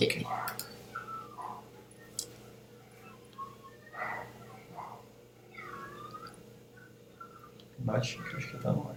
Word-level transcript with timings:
Ok. 0.00 0.26
Bate, 7.78 8.16
que 8.16 8.36
acho 8.36 8.48
que 8.48 8.56
tá 8.58 8.72
no 8.72 8.88
ar. 8.88 8.96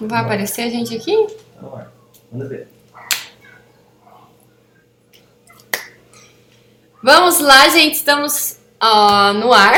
Não 0.00 0.08
vai 0.08 0.20
aparecer 0.20 0.62
a 0.62 0.70
gente 0.70 0.94
aqui? 0.94 1.26
Tá 1.54 1.62
no 1.62 1.74
ar. 1.74 1.92
Manda 2.30 2.46
ver. 2.46 2.68
Vamos 7.02 7.40
lá, 7.40 7.70
gente. 7.70 7.94
Estamos 7.94 8.58
ó, 8.78 9.32
no 9.32 9.50
ar. 9.50 9.72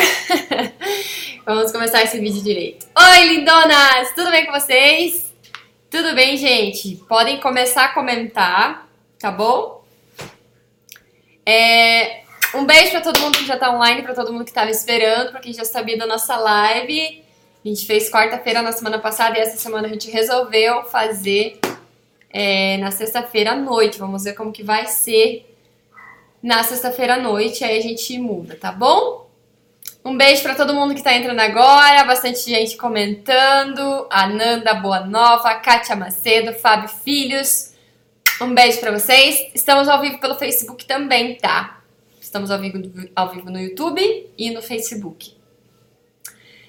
Vamos 1.46 1.70
começar 1.70 2.02
esse 2.02 2.18
vídeo 2.18 2.42
direito. 2.42 2.86
Oi, 2.98 3.24
lindonas! 3.24 4.14
Tudo 4.16 4.30
bem 4.32 4.46
com 4.46 4.52
vocês? 4.52 5.32
Tudo 5.88 6.14
bem, 6.14 6.36
gente? 6.36 6.96
Podem 7.08 7.40
começar 7.40 7.84
a 7.84 7.94
comentar, 7.94 8.89
tá 9.20 9.30
bom? 9.30 9.84
É, 11.44 12.22
um 12.54 12.64
beijo 12.64 12.90
pra 12.90 13.00
todo 13.00 13.20
mundo 13.20 13.38
que 13.38 13.46
já 13.46 13.56
tá 13.56 13.70
online, 13.70 14.02
pra 14.02 14.14
todo 14.14 14.32
mundo 14.32 14.44
que 14.44 14.52
tava 14.52 14.70
esperando, 14.70 15.30
pra 15.30 15.40
quem 15.40 15.52
já 15.52 15.64
sabia 15.64 15.96
da 15.96 16.06
nossa 16.06 16.36
live. 16.36 17.22
A 17.64 17.68
gente 17.68 17.86
fez 17.86 18.10
quarta-feira 18.10 18.62
na 18.62 18.72
semana 18.72 18.98
passada 18.98 19.38
e 19.38 19.40
essa 19.40 19.58
semana 19.58 19.86
a 19.86 19.90
gente 19.90 20.10
resolveu 20.10 20.84
fazer 20.84 21.60
é, 22.30 22.78
na 22.78 22.90
sexta-feira 22.90 23.52
à 23.52 23.56
noite. 23.56 23.98
Vamos 23.98 24.24
ver 24.24 24.32
como 24.32 24.52
que 24.52 24.62
vai 24.62 24.86
ser 24.86 25.46
na 26.42 26.62
sexta-feira 26.64 27.14
à 27.14 27.18
noite, 27.18 27.62
aí 27.62 27.78
a 27.78 27.82
gente 27.82 28.18
muda, 28.18 28.56
tá 28.56 28.72
bom? 28.72 29.28
Um 30.02 30.16
beijo 30.16 30.42
para 30.42 30.54
todo 30.54 30.72
mundo 30.72 30.94
que 30.94 31.02
tá 31.02 31.14
entrando 31.14 31.40
agora, 31.40 32.04
bastante 32.04 32.40
gente 32.40 32.78
comentando. 32.78 34.06
Ananda 34.08 34.72
Boa 34.72 35.00
Nova, 35.00 35.54
Kátia 35.56 35.94
Macedo, 35.94 36.54
Fábio 36.54 36.88
Filhos. 36.88 37.69
Um 38.40 38.54
beijo 38.54 38.80
para 38.80 38.90
vocês. 38.90 39.50
Estamos 39.54 39.86
ao 39.86 40.00
vivo 40.00 40.18
pelo 40.18 40.34
Facebook 40.34 40.86
também, 40.86 41.34
tá? 41.34 41.82
Estamos 42.18 42.50
ao 42.50 42.58
vivo, 42.58 42.80
ao 43.14 43.28
vivo 43.28 43.50
no 43.50 43.60
YouTube 43.60 44.00
e 44.38 44.50
no 44.50 44.62
Facebook. 44.62 45.36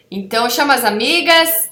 Então 0.10 0.50
chama 0.50 0.74
as 0.74 0.84
amigas. 0.84 1.72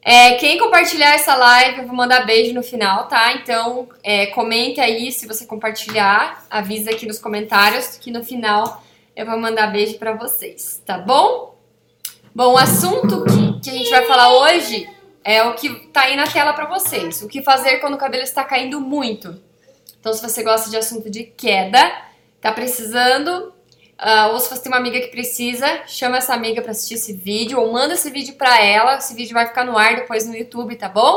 É, 0.00 0.34
quem 0.34 0.58
compartilhar 0.58 1.14
essa 1.14 1.34
live, 1.34 1.80
eu 1.80 1.86
vou 1.88 1.96
mandar 1.96 2.24
beijo 2.24 2.54
no 2.54 2.62
final, 2.62 3.08
tá? 3.08 3.32
Então 3.32 3.88
é, 4.04 4.26
comente 4.26 4.80
aí 4.80 5.10
se 5.10 5.26
você 5.26 5.44
compartilhar, 5.44 6.46
avisa 6.48 6.92
aqui 6.92 7.04
nos 7.04 7.18
comentários 7.18 7.96
que 7.96 8.12
no 8.12 8.22
final 8.22 8.80
eu 9.16 9.26
vou 9.26 9.38
mandar 9.40 9.72
beijo 9.72 9.98
para 9.98 10.12
vocês, 10.12 10.80
tá 10.86 10.98
bom? 10.98 11.58
Bom, 12.32 12.52
o 12.52 12.58
assunto 12.58 13.24
que, 13.24 13.60
que 13.60 13.70
a 13.70 13.72
gente 13.72 13.90
vai 13.90 14.06
falar 14.06 14.32
hoje 14.38 14.88
é 15.24 15.42
o 15.42 15.54
que 15.54 15.68
tá 15.88 16.02
aí 16.02 16.16
na 16.16 16.26
tela 16.26 16.52
para 16.52 16.66
vocês. 16.66 17.22
O 17.22 17.28
que 17.28 17.42
fazer 17.42 17.78
quando 17.78 17.94
o 17.94 17.98
cabelo 17.98 18.22
está 18.22 18.44
caindo 18.44 18.80
muito. 18.80 19.40
Então, 20.00 20.12
se 20.12 20.22
você 20.22 20.42
gosta 20.42 20.68
de 20.68 20.76
assunto 20.76 21.08
de 21.08 21.24
queda, 21.24 21.92
tá 22.40 22.52
precisando, 22.52 23.52
Uh, 24.02 24.32
ou 24.32 24.40
se 24.40 24.50
você 24.50 24.60
tem 24.60 24.72
uma 24.72 24.78
amiga 24.78 25.00
que 25.00 25.06
precisa, 25.06 25.86
chama 25.86 26.16
essa 26.16 26.34
amiga 26.34 26.60
para 26.60 26.72
assistir 26.72 26.94
esse 26.94 27.12
vídeo 27.12 27.60
ou 27.60 27.72
manda 27.72 27.94
esse 27.94 28.10
vídeo 28.10 28.34
para 28.34 28.60
ela. 28.60 28.96
Esse 28.96 29.14
vídeo 29.14 29.32
vai 29.32 29.46
ficar 29.46 29.64
no 29.64 29.78
ar 29.78 29.94
depois 29.94 30.26
no 30.26 30.34
YouTube, 30.34 30.74
tá 30.74 30.88
bom? 30.88 31.16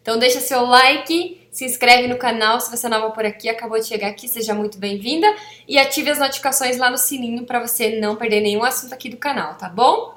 Então 0.00 0.16
deixa 0.20 0.38
seu 0.38 0.64
like, 0.64 1.40
se 1.50 1.64
inscreve 1.64 2.06
no 2.06 2.16
canal 2.16 2.60
se 2.60 2.70
você 2.70 2.86
é 2.86 2.90
nova 2.90 3.10
por 3.10 3.24
aqui, 3.24 3.48
acabou 3.48 3.78
de 3.78 3.86
chegar 3.86 4.08
aqui, 4.08 4.28
seja 4.28 4.54
muito 4.54 4.78
bem-vinda 4.78 5.32
e 5.66 5.78
ative 5.78 6.10
as 6.10 6.18
notificações 6.18 6.76
lá 6.76 6.90
no 6.90 6.98
sininho 6.98 7.44
para 7.44 7.58
você 7.58 8.00
não 8.00 8.14
perder 8.14 8.40
nenhum 8.40 8.62
assunto 8.62 8.92
aqui 8.92 9.08
do 9.08 9.16
canal, 9.16 9.54
tá 9.54 9.68
bom? 9.68 10.14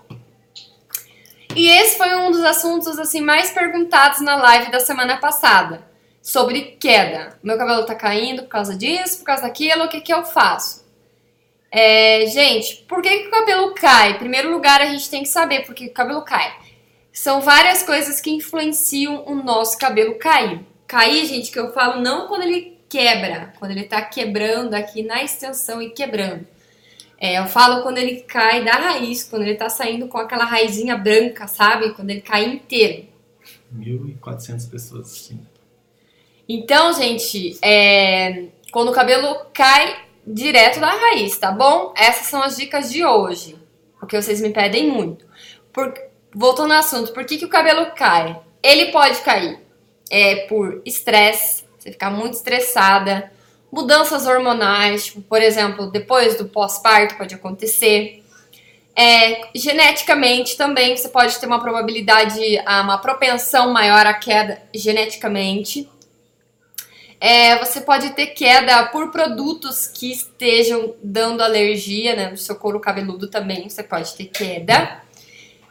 E 1.55 1.69
esse 1.69 1.97
foi 1.97 2.13
um 2.15 2.31
dos 2.31 2.43
assuntos 2.43 2.99
assim 2.99 3.21
mais 3.21 3.49
perguntados 3.51 4.19
na 4.19 4.35
live 4.35 4.71
da 4.71 4.81
semana 4.81 5.17
passada, 5.17 5.87
sobre 6.21 6.75
queda. 6.79 7.39
Meu 7.41 7.57
cabelo 7.57 7.85
tá 7.85 7.95
caindo 7.95 8.43
por 8.43 8.49
causa 8.49 8.75
disso, 8.75 9.19
por 9.19 9.25
causa 9.25 9.43
daquilo, 9.43 9.85
o 9.85 9.87
que 9.87 10.01
que 10.01 10.13
eu 10.13 10.25
faço? 10.25 10.83
É, 11.71 12.25
gente, 12.27 12.83
por 12.87 13.01
que, 13.01 13.19
que 13.19 13.27
o 13.27 13.31
cabelo 13.31 13.73
cai? 13.73 14.11
Em 14.11 14.17
primeiro 14.17 14.51
lugar, 14.51 14.81
a 14.81 14.85
gente 14.85 15.09
tem 15.09 15.23
que 15.23 15.29
saber 15.29 15.65
por 15.65 15.73
que 15.73 15.87
o 15.87 15.93
cabelo 15.93 16.23
cai. 16.23 16.53
São 17.11 17.39
várias 17.39 17.83
coisas 17.83 18.19
que 18.19 18.31
influenciam 18.31 19.23
o 19.25 19.35
nosso 19.35 19.77
cabelo 19.77 20.15
cair. 20.15 20.59
Cair, 20.85 21.25
gente, 21.25 21.51
que 21.51 21.59
eu 21.59 21.71
falo 21.71 22.01
não 22.01 22.27
quando 22.27 22.43
ele 22.43 22.77
quebra, 22.89 23.53
quando 23.59 23.71
ele 23.71 23.83
tá 23.83 24.01
quebrando 24.01 24.73
aqui 24.73 25.03
na 25.03 25.23
extensão 25.23 25.81
e 25.81 25.89
quebrando. 25.89 26.45
É, 27.25 27.39
eu 27.39 27.47
falo 27.47 27.81
quando 27.81 27.97
ele 27.97 28.17
cai 28.17 28.63
da 28.63 28.73
raiz, 28.73 29.23
quando 29.23 29.41
ele 29.41 29.55
tá 29.55 29.67
saindo 29.67 30.07
com 30.07 30.19
aquela 30.19 30.45
raizinha 30.45 30.95
branca, 30.95 31.47
sabe? 31.47 31.89
Quando 31.95 32.11
ele 32.11 32.21
cai 32.21 32.45
inteiro. 32.45 33.07
1.400 33.75 34.69
pessoas 34.69 35.07
assistindo. 35.07 35.47
Então, 36.47 36.93
gente, 36.93 37.57
é, 37.63 38.45
quando 38.71 38.89
o 38.89 38.93
cabelo 38.93 39.37
cai 39.51 40.03
direto 40.25 40.79
da 40.79 40.91
raiz, 40.91 41.35
tá 41.39 41.51
bom? 41.51 41.95
Essas 41.97 42.27
são 42.27 42.43
as 42.43 42.57
dicas 42.57 42.91
de 42.91 43.03
hoje, 43.03 43.55
porque 43.99 44.21
vocês 44.21 44.39
me 44.39 44.51
pedem 44.51 44.87
muito. 44.87 45.25
Por, 45.73 45.95
voltando 46.31 46.73
ao 46.73 46.79
assunto, 46.79 47.11
por 47.11 47.25
que, 47.25 47.39
que 47.39 47.45
o 47.45 47.49
cabelo 47.49 47.87
cai? 47.95 48.39
Ele 48.61 48.91
pode 48.91 49.19
cair 49.21 49.59
é, 50.11 50.45
por 50.45 50.79
estresse, 50.85 51.63
você 51.79 51.91
ficar 51.91 52.11
muito 52.11 52.35
estressada, 52.35 53.31
mudanças 53.71 54.25
hormonais, 54.25 55.05
tipo, 55.05 55.21
por 55.21 55.41
exemplo, 55.41 55.87
depois 55.91 56.37
do 56.37 56.45
pós-parto 56.45 57.15
pode 57.15 57.35
acontecer. 57.35 58.23
É, 58.97 59.49
geneticamente 59.53 60.55
também 60.55 60.95
você 60.95 61.09
pode 61.09 61.37
ter 61.37 61.45
uma 61.45 61.59
probabilidade, 61.59 62.39
uma 62.65 62.97
propensão 62.97 63.73
maior 63.73 64.05
à 64.05 64.13
queda 64.13 64.61
geneticamente. 64.73 65.89
É, 67.19 67.57
você 67.57 67.81
pode 67.81 68.11
ter 68.11 68.27
queda 68.27 68.85
por 68.87 69.11
produtos 69.11 69.87
que 69.87 70.11
estejam 70.11 70.95
dando 71.03 71.41
alergia, 71.41 72.15
né? 72.15 72.29
No 72.29 72.37
seu 72.37 72.55
couro 72.55 72.79
cabeludo 72.79 73.27
também 73.27 73.67
você 73.67 73.83
pode 73.83 74.13
ter 74.15 74.25
queda. 74.25 75.01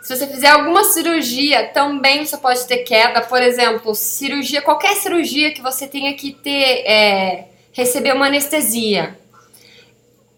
Se 0.02 0.14
você 0.14 0.26
fizer 0.26 0.48
alguma 0.48 0.84
cirurgia, 0.84 1.68
também 1.68 2.26
você 2.26 2.36
pode 2.36 2.66
ter 2.66 2.78
queda. 2.78 3.22
Por 3.22 3.40
exemplo, 3.40 3.94
cirurgia, 3.94 4.60
qualquer 4.60 4.96
cirurgia 4.96 5.54
que 5.54 5.62
você 5.62 5.86
tenha 5.86 6.12
que 6.12 6.32
ter, 6.32 6.84
é, 6.86 7.48
receber 7.74 8.14
uma 8.14 8.28
anestesia. 8.28 9.18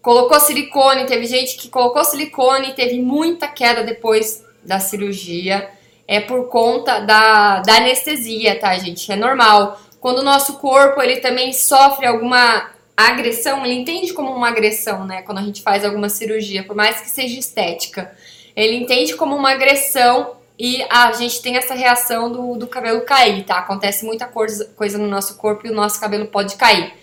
Colocou 0.01 0.39
silicone, 0.41 1.05
teve 1.05 1.25
gente 1.25 1.55
que 1.55 1.69
colocou 1.69 2.03
silicone 2.03 2.69
e 2.69 2.73
teve 2.73 2.99
muita 2.99 3.47
queda 3.47 3.83
depois 3.83 4.43
da 4.61 4.79
cirurgia. 4.79 5.69
É 6.05 6.19
por 6.19 6.49
conta 6.49 6.99
da, 6.99 7.59
da 7.61 7.77
anestesia, 7.77 8.59
tá, 8.59 8.77
gente? 8.77 9.09
É 9.09 9.15
normal 9.15 9.79
quando 9.99 10.19
o 10.19 10.23
nosso 10.23 10.57
corpo 10.57 11.01
ele 11.01 11.17
também 11.17 11.51
sofre 11.51 12.05
alguma 12.05 12.69
agressão, 12.95 13.65
ele 13.65 13.73
entende 13.73 14.13
como 14.13 14.31
uma 14.31 14.47
agressão, 14.47 15.05
né? 15.05 15.21
Quando 15.21 15.39
a 15.39 15.43
gente 15.43 15.61
faz 15.61 15.83
alguma 15.83 16.09
cirurgia, 16.09 16.63
por 16.63 16.75
mais 16.75 17.01
que 17.01 17.09
seja 17.09 17.37
estética, 17.39 18.15
ele 18.55 18.75
entende 18.75 19.15
como 19.15 19.35
uma 19.35 19.51
agressão 19.51 20.37
e 20.57 20.83
a 20.89 21.11
gente 21.11 21.41
tem 21.41 21.57
essa 21.57 21.75
reação 21.75 22.31
do, 22.31 22.55
do 22.55 22.67
cabelo 22.67 23.01
cair, 23.01 23.43
tá? 23.43 23.59
Acontece 23.59 24.05
muita 24.05 24.25
coisa, 24.25 24.65
coisa 24.75 24.97
no 24.97 25.07
nosso 25.07 25.37
corpo 25.37 25.67
e 25.67 25.69
o 25.69 25.75
nosso 25.75 25.99
cabelo 25.99 26.27
pode 26.27 26.55
cair. 26.55 26.93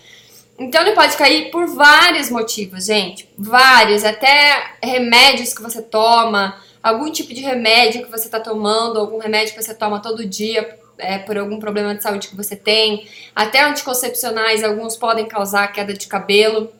Então 0.57 0.81
ele 0.81 0.95
pode 0.95 1.17
cair 1.17 1.51
por 1.51 1.67
vários 1.67 2.29
motivos, 2.29 2.85
gente. 2.85 3.29
Vários, 3.37 4.03
até 4.05 4.75
remédios 4.81 5.53
que 5.53 5.61
você 5.61 5.81
toma, 5.81 6.57
algum 6.81 7.11
tipo 7.11 7.33
de 7.33 7.41
remédio 7.41 8.05
que 8.05 8.11
você 8.11 8.29
tá 8.29 8.39
tomando, 8.39 8.99
algum 8.99 9.17
remédio 9.17 9.53
que 9.53 9.61
você 9.61 9.73
toma 9.73 10.01
todo 10.01 10.25
dia 10.25 10.79
é, 10.97 11.17
por 11.17 11.37
algum 11.37 11.59
problema 11.59 11.93
de 11.93 12.01
saúde 12.01 12.27
que 12.27 12.35
você 12.35 12.55
tem, 12.55 13.07
até 13.35 13.63
anticoncepcionais, 13.63 14.63
alguns 14.63 14.95
podem 14.95 15.25
causar 15.25 15.71
queda 15.73 15.93
de 15.93 16.07
cabelo. 16.07 16.71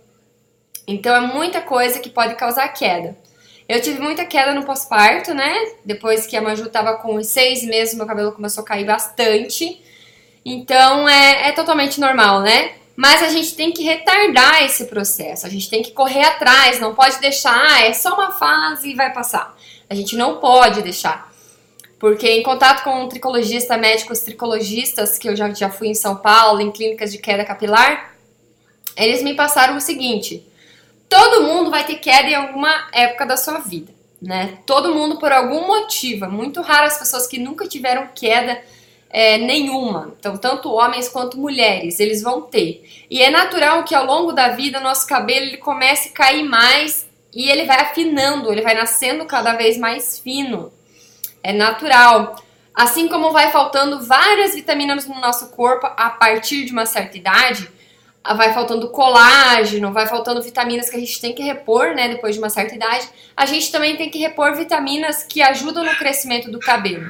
Então 0.87 1.15
é 1.15 1.19
muita 1.19 1.61
coisa 1.61 1.99
que 1.99 2.09
pode 2.09 2.35
causar 2.35 2.67
queda. 2.69 3.17
Eu 3.67 3.81
tive 3.81 3.99
muita 3.99 4.25
queda 4.25 4.53
no 4.53 4.63
pós-parto, 4.63 5.33
né? 5.33 5.53
Depois 5.83 6.27
que 6.27 6.37
a 6.37 6.41
Maju 6.41 6.69
tava 6.69 6.97
com 6.97 7.21
seis 7.23 7.63
meses, 7.63 7.95
meu 7.95 8.05
cabelo 8.05 8.31
começou 8.31 8.63
a 8.63 8.67
cair 8.67 8.85
bastante. 8.85 9.81
Então 10.45 11.09
é, 11.09 11.49
é 11.49 11.51
totalmente 11.51 11.99
normal, 11.99 12.41
né? 12.41 12.73
Mas 12.95 13.21
a 13.21 13.29
gente 13.29 13.55
tem 13.55 13.71
que 13.71 13.83
retardar 13.83 14.63
esse 14.63 14.85
processo, 14.85 15.45
a 15.45 15.49
gente 15.49 15.69
tem 15.69 15.83
que 15.83 15.91
correr 15.91 16.23
atrás, 16.23 16.79
não 16.79 16.95
pode 16.95 17.19
deixar, 17.19 17.53
ah, 17.53 17.81
é 17.81 17.91
só 17.91 18.13
uma 18.13 18.31
fase 18.31 18.91
e 18.91 18.95
vai 18.95 19.11
passar. 19.11 19.55
A 19.89 19.93
gente 19.93 20.15
não 20.15 20.37
pode 20.37 20.81
deixar. 20.81 21.31
Porque 21.99 22.29
em 22.29 22.43
contato 22.43 22.83
com 22.83 23.03
um 23.03 23.09
tricologista, 23.09 23.77
médicos 23.77 24.19
tricologistas, 24.19 25.17
que 25.17 25.27
eu 25.27 25.35
já, 25.35 25.53
já 25.53 25.69
fui 25.69 25.87
em 25.87 25.93
São 25.93 26.15
Paulo, 26.15 26.61
em 26.61 26.71
clínicas 26.71 27.11
de 27.11 27.17
queda 27.17 27.43
capilar, 27.43 28.15
eles 28.95 29.21
me 29.21 29.33
passaram 29.33 29.75
o 29.75 29.81
seguinte: 29.81 30.45
todo 31.09 31.43
mundo 31.43 31.69
vai 31.69 31.85
ter 31.85 31.95
queda 31.95 32.29
em 32.29 32.35
alguma 32.35 32.89
época 32.93 33.25
da 33.25 33.37
sua 33.37 33.59
vida, 33.59 33.93
né? 34.21 34.59
Todo 34.65 34.93
mundo 34.93 35.17
por 35.19 35.31
algum 35.31 35.67
motivo. 35.67 36.25
É 36.25 36.29
muito 36.29 36.61
raro 36.61 36.87
as 36.87 36.97
pessoas 36.97 37.27
que 37.27 37.39
nunca 37.39 37.67
tiveram 37.67 38.07
queda 38.13 38.61
é, 39.17 39.37
nenhuma. 39.37 40.13
Então, 40.19 40.35
tanto 40.35 40.73
homens 40.73 41.07
quanto 41.07 41.37
mulheres, 41.37 42.01
eles 42.01 42.21
vão 42.21 42.41
ter. 42.41 42.83
E 43.09 43.21
é 43.21 43.29
natural 43.29 43.85
que 43.85 43.95
ao 43.95 44.05
longo 44.05 44.33
da 44.33 44.49
vida 44.49 44.81
nosso 44.81 45.07
cabelo 45.07 45.45
ele 45.45 45.57
comece 45.57 46.09
a 46.09 46.11
cair 46.11 46.43
mais 46.43 47.07
e 47.33 47.49
ele 47.49 47.63
vai 47.63 47.79
afinando, 47.79 48.51
ele 48.51 48.61
vai 48.61 48.73
nascendo 48.73 49.23
cada 49.25 49.53
vez 49.53 49.77
mais 49.77 50.19
fino 50.19 50.69
é 51.41 51.53
natural. 51.53 52.35
Assim 52.73 53.07
como 53.07 53.31
vai 53.31 53.51
faltando 53.51 54.03
várias 54.03 54.53
vitaminas 54.53 55.07
no 55.07 55.21
nosso 55.21 55.49
corpo 55.51 55.85
a 55.85 56.09
partir 56.09 56.65
de 56.65 56.73
uma 56.73 56.85
certa 56.85 57.15
idade, 57.15 57.69
vai 58.35 58.51
faltando 58.51 58.89
colágeno, 58.89 59.93
vai 59.93 60.07
faltando 60.07 60.41
vitaminas 60.41 60.89
que 60.89 60.97
a 60.97 60.99
gente 60.99 61.21
tem 61.21 61.33
que 61.33 61.41
repor, 61.41 61.95
né, 61.95 62.09
depois 62.09 62.35
de 62.35 62.41
uma 62.41 62.49
certa 62.49 62.75
idade, 62.75 63.07
a 63.37 63.45
gente 63.45 63.71
também 63.71 63.95
tem 63.95 64.09
que 64.09 64.17
repor 64.17 64.55
vitaminas 64.55 65.23
que 65.23 65.41
ajudam 65.41 65.85
no 65.85 65.95
crescimento 65.95 66.51
do 66.51 66.59
cabelo. 66.59 67.09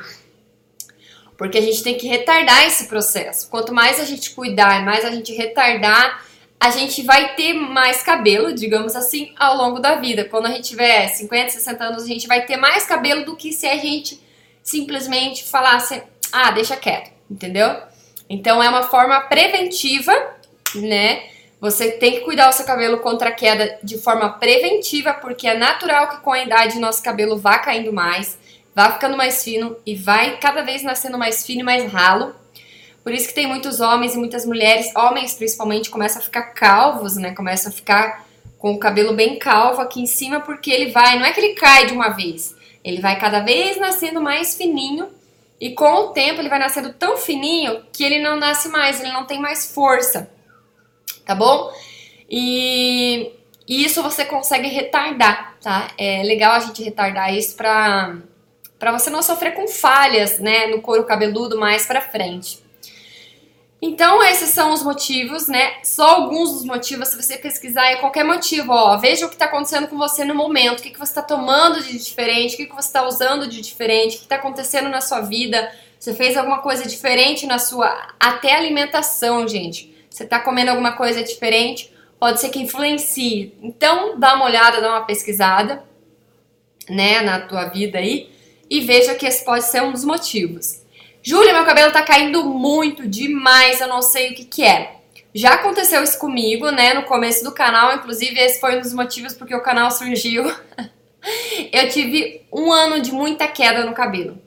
Porque 1.37 1.57
a 1.57 1.61
gente 1.61 1.83
tem 1.83 1.97
que 1.97 2.07
retardar 2.07 2.65
esse 2.65 2.85
processo. 2.87 3.49
Quanto 3.49 3.73
mais 3.73 3.99
a 3.99 4.05
gente 4.05 4.31
cuidar, 4.31 4.83
mais 4.85 5.03
a 5.03 5.11
gente 5.11 5.33
retardar, 5.33 6.25
a 6.59 6.69
gente 6.69 7.01
vai 7.03 7.35
ter 7.35 7.53
mais 7.53 8.01
cabelo, 8.01 8.53
digamos 8.53 8.95
assim, 8.95 9.33
ao 9.37 9.57
longo 9.57 9.79
da 9.79 9.95
vida. 9.95 10.25
Quando 10.25 10.45
a 10.45 10.51
gente 10.51 10.69
tiver 10.69 11.07
50, 11.07 11.49
60 11.49 11.83
anos, 11.83 12.03
a 12.03 12.07
gente 12.07 12.27
vai 12.27 12.45
ter 12.45 12.57
mais 12.57 12.85
cabelo 12.85 13.25
do 13.25 13.35
que 13.35 13.51
se 13.51 13.67
a 13.67 13.77
gente 13.77 14.19
simplesmente 14.63 15.43
falasse, 15.43 16.01
ah, 16.31 16.51
deixa 16.51 16.75
quieto, 16.75 17.11
entendeu? 17.29 17.75
Então 18.29 18.63
é 18.63 18.69
uma 18.69 18.83
forma 18.83 19.19
preventiva 19.21 20.13
né? 20.81 21.23
Você 21.59 21.91
tem 21.91 22.13
que 22.13 22.19
cuidar 22.21 22.49
do 22.49 22.53
seu 22.53 22.65
cabelo 22.65 22.99
contra 22.99 23.29
a 23.29 23.31
queda 23.31 23.79
de 23.81 23.97
forma 23.97 24.29
preventiva, 24.29 25.13
porque 25.13 25.47
é 25.47 25.57
natural 25.57 26.09
que 26.09 26.17
com 26.17 26.31
a 26.31 26.43
idade 26.43 26.79
nosso 26.79 27.01
cabelo 27.01 27.37
vá 27.37 27.57
caindo 27.57 27.93
mais, 27.93 28.37
vá 28.75 28.91
ficando 28.91 29.15
mais 29.15 29.43
fino 29.43 29.77
e 29.85 29.95
vai 29.95 30.37
cada 30.37 30.61
vez 30.61 30.83
nascendo 30.83 31.17
mais 31.17 31.45
fino 31.45 31.61
e 31.61 31.63
mais 31.63 31.91
ralo. 31.91 32.35
Por 33.03 33.13
isso 33.13 33.27
que 33.27 33.33
tem 33.33 33.47
muitos 33.47 33.79
homens 33.79 34.15
e 34.15 34.17
muitas 34.17 34.45
mulheres, 34.45 34.93
homens 34.95 35.33
principalmente, 35.33 35.89
começam 35.89 36.21
a 36.21 36.25
ficar 36.25 36.53
calvos, 36.53 37.15
né? 37.15 37.33
Começam 37.33 37.71
a 37.71 37.75
ficar 37.75 38.25
com 38.57 38.73
o 38.73 38.79
cabelo 38.79 39.13
bem 39.13 39.39
calvo 39.39 39.81
aqui 39.81 40.01
em 40.01 40.07
cima, 40.07 40.41
porque 40.41 40.71
ele 40.71 40.91
vai, 40.91 41.17
não 41.17 41.25
é 41.25 41.31
que 41.31 41.39
ele 41.39 41.53
cai 41.53 41.85
de 41.85 41.93
uma 41.93 42.09
vez, 42.09 42.55
ele 42.83 42.99
vai 42.99 43.17
cada 43.19 43.41
vez 43.41 43.77
nascendo 43.77 44.19
mais 44.19 44.57
fininho 44.57 45.07
e 45.61 45.71
com 45.71 45.93
o 45.93 46.07
tempo 46.09 46.41
ele 46.41 46.49
vai 46.49 46.59
nascendo 46.59 46.93
tão 46.93 47.15
fininho 47.15 47.83
que 47.93 48.03
ele 48.03 48.19
não 48.19 48.37
nasce 48.37 48.69
mais, 48.69 48.99
ele 48.99 49.11
não 49.11 49.25
tem 49.25 49.39
mais 49.39 49.71
força 49.71 50.35
tá 51.25 51.33
bom? 51.33 51.73
E 52.29 53.31
isso 53.67 54.01
você 54.03 54.23
consegue 54.23 54.67
retardar, 54.67 55.57
tá? 55.61 55.87
É 55.97 56.21
legal 56.23 56.53
a 56.53 56.59
gente 56.59 56.83
retardar 56.83 57.33
isso 57.33 57.55
pra, 57.55 58.15
pra 58.77 58.91
você 58.91 59.09
não 59.09 59.21
sofrer 59.21 59.53
com 59.53 59.67
falhas, 59.67 60.39
né, 60.39 60.67
no 60.67 60.81
couro 60.81 61.03
cabeludo 61.05 61.57
mais 61.57 61.85
pra 61.85 62.01
frente. 62.01 62.63
Então, 63.81 64.23
esses 64.23 64.49
são 64.49 64.73
os 64.73 64.81
motivos, 64.81 65.47
né? 65.47 65.75
Só 65.83 66.15
alguns 66.15 66.53
dos 66.53 66.65
motivos, 66.65 67.09
se 67.09 67.21
você 67.21 67.37
pesquisar 67.37 67.85
é 67.87 67.97
qualquer 67.97 68.23
motivo, 68.23 68.71
ó, 68.71 68.97
veja 68.97 69.25
o 69.25 69.29
que 69.29 69.35
está 69.35 69.45
acontecendo 69.45 69.87
com 69.87 69.97
você 69.97 70.25
no 70.25 70.33
momento, 70.33 70.79
o 70.79 70.81
que, 70.81 70.89
que 70.89 70.97
você 70.97 71.11
está 71.11 71.21
tomando 71.21 71.83
de 71.83 71.97
diferente, 72.03 72.55
o 72.55 72.57
que, 72.57 72.65
que 72.65 72.73
você 72.73 72.87
está 72.87 73.05
usando 73.05 73.47
de 73.47 73.61
diferente, 73.61 74.15
o 74.15 74.19
que 74.19 74.25
está 74.25 74.37
acontecendo 74.37 74.89
na 74.89 75.01
sua 75.01 75.21
vida, 75.21 75.71
você 75.99 76.15
fez 76.15 76.35
alguma 76.35 76.59
coisa 76.59 76.87
diferente 76.87 77.45
na 77.45 77.59
sua. 77.59 78.07
Até 78.19 78.55
alimentação, 78.55 79.47
gente 79.47 79.93
você 80.15 80.23
está 80.23 80.39
comendo 80.39 80.71
alguma 80.71 80.93
coisa 80.93 81.21
diferente, 81.21 81.93
pode 82.17 82.39
ser 82.39 82.47
que 82.47 82.61
influencie. 82.61 83.53
Então, 83.61 84.17
dá 84.17 84.35
uma 84.35 84.45
olhada, 84.45 84.79
dá 84.79 84.89
uma 84.89 85.05
pesquisada, 85.05 85.83
né, 86.89 87.21
na 87.21 87.41
tua 87.41 87.65
vida 87.65 87.97
aí 87.97 88.33
e 88.69 88.81
veja 88.81 89.15
que 89.15 89.25
esse 89.25 89.43
pode 89.43 89.65
ser 89.65 89.81
um 89.83 89.91
dos 89.91 90.03
motivos. 90.03 90.81
Júlia, 91.21 91.53
meu 91.53 91.65
cabelo 91.65 91.91
tá 91.91 92.03
caindo 92.03 92.45
muito 92.45 93.07
demais, 93.07 93.81
eu 93.81 93.87
não 93.87 94.01
sei 94.01 94.31
o 94.31 94.35
que 94.35 94.45
que 94.45 94.63
é. 94.63 94.97
Já 95.33 95.55
aconteceu 95.55 96.03
isso 96.03 96.17
comigo, 96.19 96.69
né, 96.71 96.93
no 96.93 97.03
começo 97.03 97.43
do 97.43 97.51
canal, 97.51 97.95
inclusive 97.95 98.39
esse 98.39 98.59
foi 98.59 98.77
um 98.77 98.81
dos 98.81 98.93
motivos 98.93 99.33
porque 99.33 99.55
o 99.55 99.61
canal 99.61 99.91
surgiu. 99.91 100.43
eu 101.73 101.89
tive 101.89 102.45
um 102.51 102.71
ano 102.71 103.01
de 103.01 103.11
muita 103.11 103.47
queda 103.47 103.85
no 103.85 103.93
cabelo. 103.93 104.39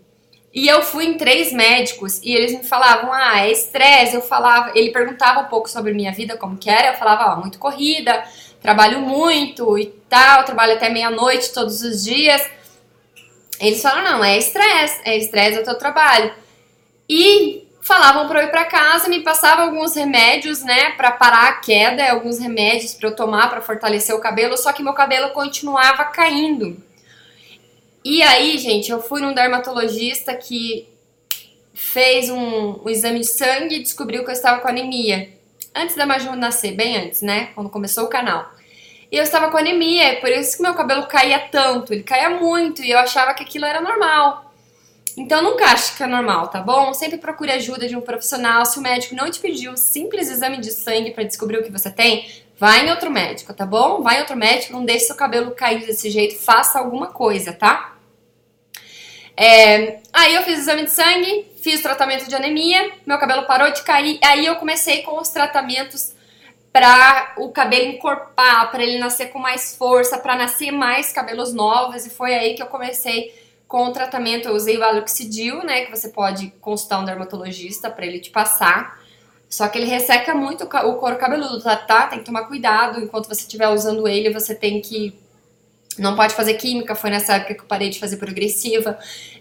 E 0.52 0.66
eu 0.66 0.82
fui 0.82 1.04
em 1.04 1.16
três 1.16 1.52
médicos 1.52 2.20
e 2.22 2.32
eles 2.34 2.52
me 2.52 2.64
falavam, 2.64 3.12
ah, 3.12 3.46
é 3.46 3.52
estresse. 3.52 4.16
Eu 4.16 4.22
falava, 4.22 4.72
ele 4.74 4.90
perguntava 4.90 5.40
um 5.40 5.44
pouco 5.44 5.68
sobre 5.68 5.92
minha 5.92 6.12
vida, 6.12 6.36
como 6.36 6.56
que 6.56 6.70
era. 6.70 6.88
Eu 6.88 6.96
falava, 6.96 7.30
ó, 7.30 7.34
oh, 7.34 7.40
muito 7.40 7.58
corrida, 7.58 8.24
trabalho 8.60 9.00
muito 9.00 9.78
e 9.78 9.86
tal, 10.08 10.44
trabalho 10.44 10.72
até 10.74 10.88
meia-noite 10.88 11.52
todos 11.52 11.82
os 11.82 12.02
dias. 12.02 12.42
Eles 13.60 13.82
falaram, 13.82 14.18
não, 14.18 14.24
é 14.24 14.38
estresse, 14.38 15.00
é 15.04 15.16
estresse 15.16 15.58
do 15.58 15.64
teu 15.64 15.78
trabalho. 15.78 16.32
E 17.08 17.66
falavam 17.80 18.28
para 18.28 18.42
eu 18.42 18.48
ir 18.48 18.50
para 18.50 18.66
casa, 18.66 19.08
me 19.08 19.20
passavam 19.20 19.64
alguns 19.64 19.94
remédios, 19.96 20.62
né, 20.62 20.90
para 20.90 21.10
parar 21.10 21.48
a 21.48 21.52
queda, 21.54 22.10
alguns 22.10 22.38
remédios 22.38 22.94
para 22.94 23.08
eu 23.08 23.16
tomar 23.16 23.48
para 23.48 23.62
fortalecer 23.62 24.14
o 24.14 24.20
cabelo, 24.20 24.56
só 24.56 24.72
que 24.72 24.82
meu 24.82 24.92
cabelo 24.92 25.30
continuava 25.30 26.04
caindo. 26.04 26.76
E 28.04 28.22
aí, 28.22 28.58
gente, 28.58 28.90
eu 28.90 29.02
fui 29.02 29.20
num 29.20 29.34
dermatologista 29.34 30.34
que 30.34 30.86
fez 31.74 32.28
um, 32.28 32.80
um 32.84 32.88
exame 32.88 33.20
de 33.20 33.26
sangue 33.26 33.76
e 33.76 33.82
descobriu 33.82 34.24
que 34.24 34.30
eu 34.30 34.34
estava 34.34 34.60
com 34.60 34.68
anemia. 34.68 35.30
Antes 35.74 35.96
da 35.96 36.06
Maju 36.06 36.34
nascer, 36.36 36.72
bem 36.72 36.96
antes, 36.96 37.22
né? 37.22 37.50
Quando 37.54 37.70
começou 37.70 38.04
o 38.04 38.08
canal. 38.08 38.50
E 39.10 39.16
eu 39.16 39.22
estava 39.22 39.50
com 39.50 39.56
anemia, 39.56 40.20
por 40.20 40.28
isso 40.28 40.56
que 40.56 40.62
meu 40.62 40.74
cabelo 40.74 41.06
caía 41.06 41.38
tanto. 41.38 41.92
Ele 41.92 42.02
caía 42.02 42.30
muito 42.30 42.82
e 42.82 42.90
eu 42.90 42.98
achava 42.98 43.32
que 43.34 43.42
aquilo 43.42 43.64
era 43.64 43.80
normal. 43.80 44.52
Então 45.16 45.42
nunca 45.42 45.64
ache 45.64 45.96
que 45.96 46.02
é 46.02 46.06
normal, 46.06 46.48
tá 46.48 46.60
bom? 46.60 46.94
Sempre 46.94 47.18
procure 47.18 47.50
ajuda 47.50 47.88
de 47.88 47.96
um 47.96 48.00
profissional. 48.00 48.64
Se 48.64 48.78
o 48.78 48.82
médico 48.82 49.16
não 49.16 49.30
te 49.30 49.40
pediu 49.40 49.72
um 49.72 49.76
simples 49.76 50.30
exame 50.30 50.58
de 50.58 50.70
sangue 50.70 51.10
para 51.10 51.24
descobrir 51.24 51.58
o 51.58 51.64
que 51.64 51.72
você 51.72 51.90
tem, 51.90 52.30
vai 52.56 52.86
em 52.86 52.90
outro 52.90 53.10
médico, 53.10 53.52
tá 53.52 53.66
bom? 53.66 54.02
Vai 54.02 54.18
em 54.18 54.20
outro 54.20 54.36
médico, 54.36 54.72
não 54.72 54.84
deixe 54.84 55.06
seu 55.06 55.16
cabelo 55.16 55.52
cair 55.52 55.84
desse 55.86 56.10
jeito, 56.10 56.38
faça 56.38 56.78
alguma 56.78 57.08
coisa, 57.08 57.52
tá? 57.52 57.96
É, 59.36 60.00
aí 60.12 60.34
eu 60.34 60.42
fiz 60.42 60.58
o 60.58 60.60
exame 60.62 60.84
de 60.84 60.90
sangue, 60.90 61.46
fiz 61.62 61.80
tratamento 61.80 62.28
de 62.28 62.34
anemia, 62.34 62.90
meu 63.06 63.18
cabelo 63.18 63.46
parou 63.46 63.70
de 63.72 63.82
cair, 63.82 64.18
aí 64.24 64.44
eu 64.44 64.56
comecei 64.56 65.02
com 65.02 65.20
os 65.20 65.28
tratamentos 65.28 66.12
para 66.72 67.34
o 67.38 67.50
cabelo 67.50 67.92
encorpar, 67.92 68.70
para 68.70 68.82
ele 68.82 68.98
nascer 68.98 69.26
com 69.26 69.38
mais 69.38 69.76
força, 69.76 70.18
para 70.18 70.36
nascer 70.36 70.70
mais 70.70 71.12
cabelos 71.12 71.52
novos, 71.52 72.06
e 72.06 72.10
foi 72.10 72.34
aí 72.34 72.54
que 72.54 72.62
eu 72.62 72.66
comecei 72.66 73.34
com 73.66 73.86
o 73.86 73.92
tratamento. 73.92 74.48
Eu 74.48 74.54
usei 74.54 74.76
o 74.76 74.84
Aloxidil, 74.84 75.62
né, 75.64 75.84
que 75.84 75.90
você 75.90 76.08
pode 76.08 76.52
consultar 76.60 77.00
um 77.00 77.04
dermatologista 77.04 77.90
para 77.90 78.06
ele 78.06 78.18
te 78.18 78.30
passar. 78.30 78.98
Só 79.48 79.66
que 79.68 79.78
ele 79.78 79.86
resseca 79.86 80.34
muito 80.34 80.64
o 80.64 80.94
couro 80.96 81.16
cabeludo, 81.16 81.62
tá, 81.62 81.74
tá? 81.74 82.06
Tem 82.06 82.18
que 82.18 82.24
tomar 82.26 82.44
cuidado. 82.44 83.00
Enquanto 83.00 83.28
você 83.28 83.40
estiver 83.40 83.68
usando 83.68 84.06
ele, 84.06 84.30
você 84.30 84.54
tem 84.54 84.80
que 84.82 85.18
não 85.98 86.14
pode 86.14 86.34
fazer 86.34 86.54
química, 86.54 86.94
foi 86.94 87.10
nessa 87.10 87.34
época 87.34 87.54
que 87.54 87.60
eu 87.60 87.66
parei 87.66 87.90
de 87.90 87.98
fazer 87.98 88.18
progressiva. 88.18 88.98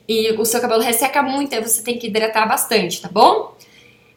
E 0.07 0.31
o 0.33 0.45
seu 0.45 0.59
cabelo 0.59 0.81
resseca 0.81 1.21
muito, 1.21 1.53
aí 1.53 1.61
você 1.61 1.83
tem 1.83 1.99
que 1.99 2.07
hidratar 2.07 2.47
bastante, 2.47 3.01
tá 3.01 3.09
bom? 3.11 3.55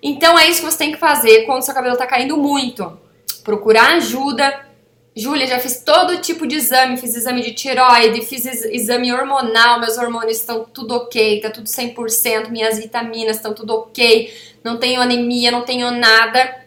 Então 0.02 0.38
é 0.38 0.48
isso 0.48 0.60
que 0.60 0.70
você 0.70 0.78
tem 0.78 0.92
que 0.92 0.98
fazer 0.98 1.44
quando 1.44 1.62
seu 1.62 1.74
cabelo 1.74 1.96
tá 1.96 2.06
caindo 2.06 2.36
muito. 2.36 2.98
Procurar 3.44 3.96
ajuda. 3.96 4.66
Júlia, 5.14 5.46
já 5.46 5.58
fiz 5.58 5.82
todo 5.82 6.18
tipo 6.18 6.46
de 6.46 6.54
exame, 6.54 6.96
fiz 6.96 7.14
exame 7.16 7.42
de 7.42 7.52
tiroide, 7.52 8.22
fiz 8.22 8.46
exame 8.46 9.12
hormonal, 9.12 9.80
meus 9.80 9.98
hormônios 9.98 10.38
estão 10.38 10.64
tudo 10.64 10.94
ok, 10.94 11.40
tá 11.40 11.50
tudo 11.50 11.66
100%, 11.66 12.48
minhas 12.48 12.78
vitaminas 12.78 13.36
estão 13.36 13.52
tudo 13.52 13.74
ok, 13.74 14.32
não 14.62 14.78
tenho 14.78 15.00
anemia, 15.00 15.50
não 15.50 15.62
tenho 15.62 15.90
nada. 15.90 16.64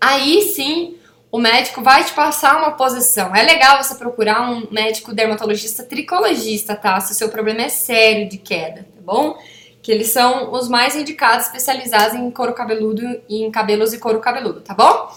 Aí 0.00 0.42
sim, 0.54 0.96
o 1.30 1.38
médico 1.38 1.82
vai 1.82 2.02
te 2.02 2.12
passar 2.12 2.56
uma 2.56 2.72
posição. 2.72 3.34
É 3.34 3.42
legal 3.42 3.82
você 3.82 3.94
procurar 3.96 4.50
um 4.50 4.66
médico 4.70 5.12
dermatologista 5.12 5.82
tricologista, 5.82 6.74
tá? 6.74 6.98
Se 7.00 7.12
o 7.12 7.14
seu 7.14 7.28
problema 7.28 7.62
é 7.62 7.68
sério 7.68 8.28
de 8.28 8.38
queda, 8.38 8.86
tá 8.94 9.00
bom? 9.02 9.36
Que 9.84 9.92
eles 9.92 10.08
são 10.08 10.50
os 10.52 10.68
mais 10.68 10.96
indicados, 10.96 11.46
especializados 11.46 12.16
em 12.16 12.30
couro 12.30 12.54
cabeludo, 12.54 13.02
em 13.28 13.50
cabelos 13.50 13.92
e 13.92 13.98
couro 13.98 14.18
cabeludo, 14.18 14.62
tá 14.62 14.74
bom? 14.74 15.14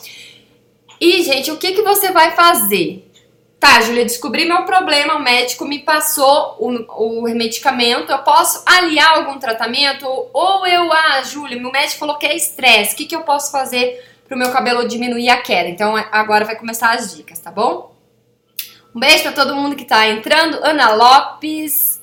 E, 1.00 1.24
gente, 1.24 1.50
o 1.50 1.58
que, 1.58 1.72
que 1.72 1.82
você 1.82 2.12
vai 2.12 2.36
fazer? 2.36 3.10
Tá, 3.60 3.82
Júlia, 3.82 4.04
descobri 4.04 4.46
meu 4.46 4.66
problema, 4.66 5.16
o 5.16 5.24
médico 5.24 5.66
me 5.66 5.80
passou 5.80 6.58
o, 6.60 7.22
o 7.22 7.22
medicamento, 7.34 8.12
eu 8.12 8.20
posso 8.20 8.62
aliar 8.68 9.18
algum 9.18 9.40
tratamento? 9.40 10.06
Ou 10.06 10.68
eu, 10.68 10.92
ah, 10.92 11.24
Júlia, 11.24 11.60
meu 11.60 11.72
médico 11.72 11.98
falou 11.98 12.18
que 12.18 12.28
é 12.28 12.36
estresse, 12.36 12.94
o 12.94 12.98
que, 12.98 13.06
que 13.06 13.16
eu 13.16 13.22
posso 13.22 13.52
fazer 13.52 14.04
para 14.28 14.36
o 14.36 14.38
meu 14.38 14.52
cabelo 14.52 14.88
diminuir 14.88 15.30
a 15.30 15.42
queda. 15.42 15.70
Então 15.70 15.96
agora 16.12 16.46
vai 16.46 16.56
começar 16.56 16.92
as 16.92 17.16
dicas, 17.16 17.40
tá 17.40 17.50
bom? 17.50 17.96
Um 18.94 19.00
beijo 19.00 19.24
para 19.24 19.32
todo 19.32 19.56
mundo 19.56 19.76
que 19.76 19.84
está 19.84 20.08
entrando. 20.10 20.58
Ana 20.64 20.92
Lopes, 20.92 22.02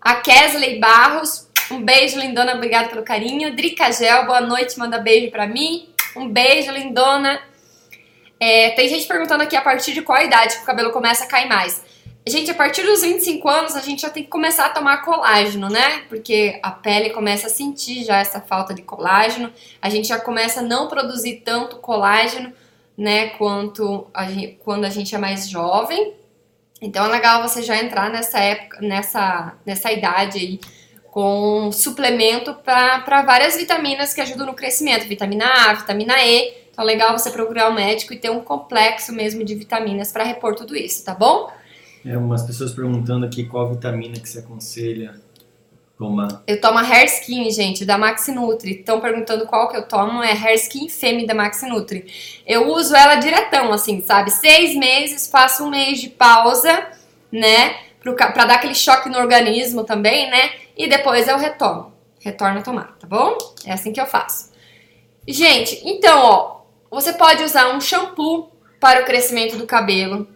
a 0.00 0.16
Kesley 0.16 0.78
Barros. 0.78 1.45
Um 1.70 1.82
beijo, 1.82 2.18
lindona, 2.18 2.54
obrigada 2.54 2.88
pelo 2.88 3.02
carinho. 3.02 3.54
Drica 3.54 3.90
Gel, 3.90 4.24
boa 4.26 4.40
noite, 4.40 4.78
manda 4.78 4.98
beijo 4.98 5.30
para 5.32 5.46
mim. 5.46 5.88
Um 6.14 6.28
beijo, 6.28 6.70
lindona. 6.70 7.40
É, 8.38 8.70
tem 8.70 8.88
gente 8.88 9.06
perguntando 9.06 9.42
aqui 9.42 9.56
a 9.56 9.62
partir 9.62 9.92
de 9.92 10.02
qual 10.02 10.22
idade 10.22 10.56
que 10.56 10.62
o 10.62 10.66
cabelo 10.66 10.92
começa 10.92 11.24
a 11.24 11.26
cair 11.26 11.48
mais. 11.48 11.82
Gente, 12.28 12.50
a 12.50 12.54
partir 12.54 12.82
dos 12.82 13.02
25 13.02 13.48
anos 13.48 13.76
a 13.76 13.80
gente 13.80 14.02
já 14.02 14.10
tem 14.10 14.22
que 14.22 14.28
começar 14.28 14.66
a 14.66 14.70
tomar 14.70 14.98
colágeno, 14.98 15.68
né? 15.68 16.02
Porque 16.08 16.58
a 16.62 16.70
pele 16.70 17.10
começa 17.10 17.46
a 17.46 17.50
sentir 17.50 18.04
já 18.04 18.18
essa 18.18 18.40
falta 18.40 18.74
de 18.74 18.82
colágeno, 18.82 19.52
a 19.80 19.88
gente 19.88 20.08
já 20.08 20.18
começa 20.18 20.60
a 20.60 20.62
não 20.62 20.88
produzir 20.88 21.42
tanto 21.44 21.76
colágeno, 21.76 22.52
né? 22.96 23.30
Quanto 23.30 24.08
a 24.12 24.26
gente, 24.26 24.58
quando 24.64 24.84
a 24.84 24.90
gente 24.90 25.14
é 25.14 25.18
mais 25.18 25.48
jovem. 25.48 26.14
Então 26.80 27.06
é 27.06 27.08
legal 27.08 27.42
você 27.42 27.62
já 27.62 27.76
entrar 27.76 28.10
nessa 28.10 28.38
época, 28.38 28.80
nessa, 28.80 29.54
nessa 29.64 29.90
idade 29.92 30.38
aí, 30.38 30.60
com 31.16 31.72
suplemento 31.72 32.52
para 32.62 33.22
várias 33.22 33.56
vitaminas 33.56 34.12
que 34.12 34.20
ajudam 34.20 34.44
no 34.44 34.52
crescimento, 34.52 35.08
vitamina 35.08 35.46
A, 35.46 35.72
vitamina 35.72 36.12
E. 36.22 36.52
Então 36.70 36.84
é 36.84 36.86
legal 36.86 37.16
você 37.16 37.30
procurar 37.30 37.70
um 37.70 37.74
médico 37.74 38.12
e 38.12 38.18
ter 38.18 38.28
um 38.28 38.40
complexo 38.40 39.14
mesmo 39.14 39.42
de 39.42 39.54
vitaminas 39.54 40.12
para 40.12 40.24
repor 40.24 40.54
tudo 40.54 40.76
isso, 40.76 41.02
tá 41.02 41.14
bom? 41.14 41.50
É, 42.04 42.18
umas 42.18 42.42
pessoas 42.42 42.74
perguntando 42.74 43.24
aqui 43.24 43.46
qual 43.46 43.70
vitamina 43.70 44.20
que 44.20 44.28
você 44.28 44.40
aconselha 44.40 45.14
tomar. 45.96 46.42
Eu 46.46 46.60
tomo 46.60 46.76
a 46.76 46.82
Hair 46.82 47.06
Skin, 47.06 47.50
gente, 47.50 47.86
da 47.86 47.96
Maxi 47.96 48.30
Nutri. 48.30 48.72
Estão 48.72 49.00
perguntando 49.00 49.46
qual 49.46 49.70
que 49.70 49.76
eu 49.78 49.88
tomo, 49.88 50.22
é 50.22 50.32
Hair 50.32 50.56
Skin 50.56 50.90
Femme 50.90 51.26
da 51.26 51.32
Maxi 51.32 51.66
Nutri. 51.66 52.04
Eu 52.46 52.70
uso 52.74 52.94
ela 52.94 53.14
diretão, 53.14 53.72
assim, 53.72 54.02
sabe? 54.02 54.30
Seis 54.30 54.76
meses, 54.76 55.30
faço 55.30 55.64
um 55.64 55.70
mês 55.70 55.98
de 55.98 56.10
pausa, 56.10 56.88
né? 57.32 57.85
Pra 58.14 58.44
dar 58.44 58.54
aquele 58.54 58.74
choque 58.74 59.08
no 59.08 59.18
organismo 59.18 59.84
também, 59.84 60.30
né? 60.30 60.52
E 60.76 60.88
depois 60.88 61.26
eu 61.28 61.38
retomo. 61.38 61.92
Retorno 62.20 62.58
a 62.58 62.62
tomar, 62.62 62.96
tá 62.98 63.06
bom? 63.06 63.36
É 63.64 63.72
assim 63.72 63.92
que 63.92 64.00
eu 64.00 64.06
faço. 64.06 64.52
Gente, 65.26 65.80
então, 65.84 66.18
ó, 66.20 66.60
você 66.90 67.12
pode 67.12 67.42
usar 67.42 67.74
um 67.74 67.80
shampoo 67.80 68.50
para 68.80 69.02
o 69.02 69.04
crescimento 69.04 69.56
do 69.56 69.66
cabelo. 69.66 70.28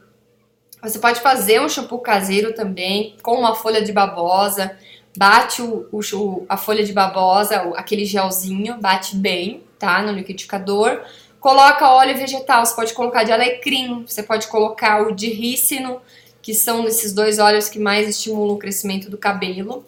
Você 0.82 0.98
pode 0.98 1.20
fazer 1.20 1.60
um 1.60 1.68
shampoo 1.68 1.98
caseiro 1.98 2.54
também, 2.54 3.16
com 3.22 3.34
uma 3.34 3.54
folha 3.54 3.82
de 3.82 3.92
babosa 3.92 4.76
bate 5.16 5.60
o, 5.62 5.88
o, 5.92 6.46
a 6.48 6.56
folha 6.56 6.84
de 6.84 6.92
babosa, 6.92 7.72
aquele 7.76 8.04
gelzinho, 8.04 8.78
bate 8.80 9.16
bem, 9.16 9.64
tá? 9.78 10.02
No 10.02 10.12
liquidificador. 10.12 11.02
Coloca 11.38 11.90
óleo 11.90 12.16
vegetal, 12.16 12.64
você 12.64 12.74
pode 12.74 12.92
colocar 12.92 13.24
de 13.24 13.32
alecrim, 13.32 14.04
você 14.06 14.22
pode 14.22 14.46
colocar 14.48 15.02
o 15.02 15.14
de 15.14 15.28
rícino, 15.30 16.00
que 16.42 16.54
são 16.54 16.86
esses 16.86 17.12
dois 17.12 17.38
óleos 17.38 17.68
que 17.68 17.78
mais 17.78 18.08
estimulam 18.08 18.54
o 18.54 18.58
crescimento 18.58 19.10
do 19.10 19.18
cabelo. 19.18 19.84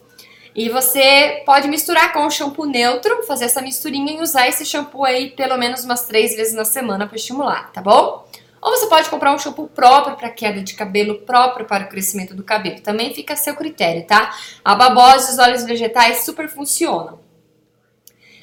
E 0.54 0.68
você 0.68 1.42
pode 1.46 1.66
misturar 1.66 2.12
com 2.12 2.26
o 2.26 2.30
shampoo 2.30 2.66
neutro, 2.66 3.22
fazer 3.22 3.46
essa 3.46 3.62
misturinha 3.62 4.12
e 4.12 4.20
usar 4.20 4.48
esse 4.48 4.66
shampoo 4.66 5.04
aí 5.04 5.30
pelo 5.30 5.56
menos 5.56 5.84
umas 5.84 6.04
três 6.04 6.36
vezes 6.36 6.54
na 6.54 6.64
semana 6.64 7.06
para 7.06 7.16
estimular, 7.16 7.72
tá 7.72 7.80
bom? 7.80 8.26
Ou 8.60 8.70
você 8.70 8.86
pode 8.86 9.10
comprar 9.10 9.34
um 9.34 9.38
shampoo 9.38 9.66
próprio 9.66 10.14
para 10.14 10.30
queda 10.30 10.62
de 10.62 10.74
cabelo, 10.74 11.20
próprio 11.22 11.66
para 11.66 11.84
o 11.84 11.88
crescimento 11.88 12.34
do 12.34 12.44
cabelo. 12.44 12.80
Também 12.80 13.12
fica 13.12 13.32
a 13.32 13.36
seu 13.36 13.56
critério, 13.56 14.06
tá? 14.06 14.36
A 14.64 14.74
babosa 14.76 15.30
e 15.30 15.32
os 15.32 15.38
óleos 15.38 15.64
vegetais 15.64 16.24
super 16.24 16.48
funcionam. 16.48 17.18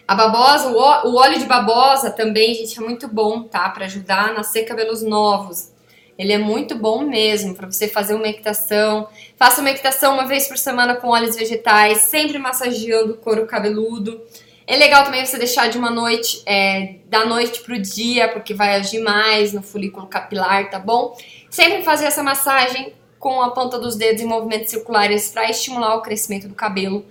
A 0.06 0.16
babosa, 0.16 0.70
o 1.08 1.16
óleo 1.16 1.38
de 1.38 1.46
babosa 1.46 2.10
também, 2.10 2.56
gente, 2.56 2.80
é 2.80 2.82
muito 2.82 3.08
bom, 3.08 3.44
tá? 3.44 3.70
Para 3.70 3.86
ajudar 3.86 4.30
a 4.30 4.34
nascer 4.34 4.66
cabelos 4.66 5.04
novos. 5.04 5.69
Ele 6.20 6.34
é 6.34 6.38
muito 6.38 6.76
bom 6.76 7.06
mesmo 7.06 7.56
para 7.56 7.72
você 7.72 7.88
fazer 7.88 8.14
uma 8.14 8.28
equitação. 8.28 9.08
Faça 9.38 9.62
uma 9.62 9.70
equitação 9.70 10.16
uma 10.16 10.28
vez 10.28 10.50
por 10.50 10.58
semana 10.58 10.96
com 10.96 11.08
óleos 11.08 11.38
vegetais, 11.38 12.00
sempre 12.00 12.38
massageando 12.38 13.14
o 13.14 13.18
couro 13.18 13.48
cabeludo. 13.48 14.22
É 14.68 14.76
legal 14.76 15.06
também 15.06 15.26
você 15.26 15.38
deixar 15.38 15.70
de 15.70 15.78
uma 15.78 15.90
noite, 15.90 16.44
é, 16.46 16.96
da 17.06 17.26
noite 17.26 17.62
pro 17.62 17.80
dia, 17.80 18.28
porque 18.28 18.54
vai 18.54 18.76
agir 18.76 19.00
mais 19.00 19.54
no 19.54 19.64
folículo 19.64 20.08
capilar, 20.08 20.70
tá 20.70 20.78
bom? 20.78 21.18
Sempre 21.50 21.84
fazer 21.84 22.06
essa 22.06 22.22
massagem 22.22 22.94
com 23.18 23.42
a 23.42 23.52
ponta 23.52 23.80
dos 23.80 23.96
dedos 23.96 24.22
em 24.22 24.26
movimentos 24.26 24.72
circulares 24.72 25.30
para 25.32 25.50
estimular 25.50 25.96
o 25.96 26.02
crescimento 26.02 26.50
do 26.50 26.54
cabelo, 26.54 27.06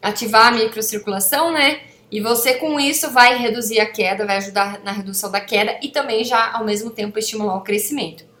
ativar 0.00 0.46
a 0.46 0.50
microcirculação, 0.52 1.52
né? 1.52 1.80
E 2.10 2.18
você 2.18 2.54
com 2.54 2.80
isso 2.80 3.10
vai 3.10 3.36
reduzir 3.36 3.78
a 3.80 3.86
queda, 3.86 4.24
vai 4.24 4.38
ajudar 4.38 4.80
na 4.82 4.90
redução 4.90 5.30
da 5.30 5.40
queda 5.40 5.78
e 5.82 5.88
também 5.88 6.24
já 6.24 6.50
ao 6.52 6.64
mesmo 6.64 6.90
tempo 6.90 7.18
estimular 7.18 7.56
o 7.56 7.62
crescimento. 7.62 8.32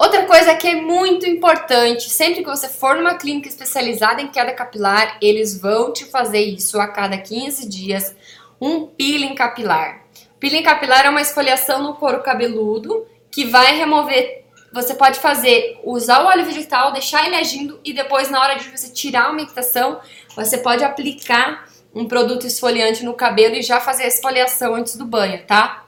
Outra 0.00 0.24
coisa 0.24 0.54
que 0.54 0.66
é 0.66 0.76
muito 0.76 1.28
importante, 1.28 2.08
sempre 2.08 2.42
que 2.42 2.48
você 2.48 2.70
for 2.70 2.96
numa 2.96 3.16
clínica 3.16 3.50
especializada 3.50 4.22
em 4.22 4.28
queda 4.28 4.50
capilar, 4.50 5.18
eles 5.20 5.60
vão 5.60 5.92
te 5.92 6.06
fazer 6.06 6.40
isso 6.40 6.80
a 6.80 6.88
cada 6.88 7.18
15 7.18 7.68
dias, 7.68 8.16
um 8.58 8.86
peeling 8.86 9.34
capilar. 9.34 10.06
Peeling 10.38 10.62
capilar 10.62 11.04
é 11.04 11.10
uma 11.10 11.20
esfoliação 11.20 11.82
no 11.82 11.96
couro 11.96 12.22
cabeludo 12.22 13.06
que 13.30 13.44
vai 13.44 13.76
remover 13.76 14.40
você 14.72 14.94
pode 14.94 15.18
fazer, 15.18 15.78
usar 15.84 16.22
o 16.22 16.28
óleo 16.28 16.46
vegetal, 16.46 16.92
deixar 16.92 17.26
ele 17.26 17.36
agindo 17.36 17.78
e 17.84 17.92
depois 17.92 18.30
na 18.30 18.40
hora 18.40 18.54
de 18.54 18.70
você 18.70 18.88
tirar 18.88 19.24
a 19.24 19.30
umectação, 19.30 20.00
você 20.34 20.56
pode 20.56 20.82
aplicar 20.82 21.68
um 21.94 22.06
produto 22.06 22.46
esfoliante 22.46 23.04
no 23.04 23.12
cabelo 23.12 23.56
e 23.56 23.62
já 23.62 23.80
fazer 23.80 24.04
a 24.04 24.08
esfoliação 24.08 24.74
antes 24.74 24.96
do 24.96 25.04
banho, 25.04 25.44
tá? 25.44 25.84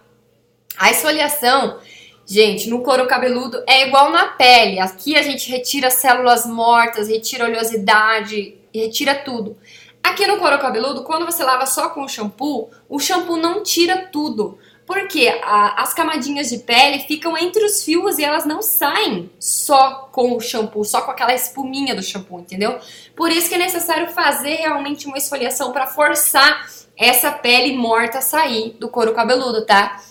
A 0.77 0.91
esfoliação 0.91 1.79
Gente, 2.25 2.69
no 2.69 2.83
couro 2.83 3.07
cabeludo 3.07 3.63
é 3.67 3.87
igual 3.87 4.11
na 4.11 4.29
pele. 4.29 4.79
Aqui 4.79 5.17
a 5.17 5.23
gente 5.23 5.51
retira 5.51 5.91
células 5.91 6.47
mortas, 6.47 7.09
retira 7.09 7.45
oleosidade, 7.45 8.57
retira 8.73 9.15
tudo. 9.15 9.57
Aqui 10.03 10.27
no 10.27 10.39
couro 10.39 10.59
cabeludo, 10.59 11.05
quando 11.05 11.25
você 11.25 11.45
lava 11.45 11.67
só 11.67 11.91
com 11.91 12.05
o 12.05 12.09
shampoo, 12.09 12.71
o 12.89 12.99
shampoo 12.99 13.37
não 13.37 13.63
tira 13.63 14.09
tudo. 14.11 14.59
Porque 14.85 15.29
a, 15.43 15.81
as 15.83 15.95
camadinhas 15.95 16.51
de 16.51 16.59
pele 16.59 17.01
ficam 17.01 17.39
entre 17.39 17.65
os 17.65 17.85
fios 17.85 18.19
e 18.19 18.25
elas 18.25 18.45
não 18.45 18.61
saem 18.61 19.31
só 19.39 20.09
com 20.13 20.37
o 20.37 20.41
shampoo, 20.41 20.85
só 20.85 21.03
com 21.03 21.13
aquela 21.13 21.33
espuminha 21.33 21.95
do 21.95 22.03
shampoo, 22.03 22.41
entendeu? 22.41 22.79
Por 23.15 23.31
isso 23.31 23.49
que 23.49 23.55
é 23.55 23.59
necessário 23.59 24.09
fazer 24.09 24.57
realmente 24.57 25.07
uma 25.07 25.17
esfoliação 25.17 25.73
para 25.73 25.87
forçar 25.87 26.69
essa 26.97 27.31
pele 27.31 27.77
morta 27.77 28.19
a 28.19 28.23
sair 28.23 28.77
do 28.79 28.89
couro 28.89 29.15
cabeludo, 29.15 29.65
tá? 29.65 30.03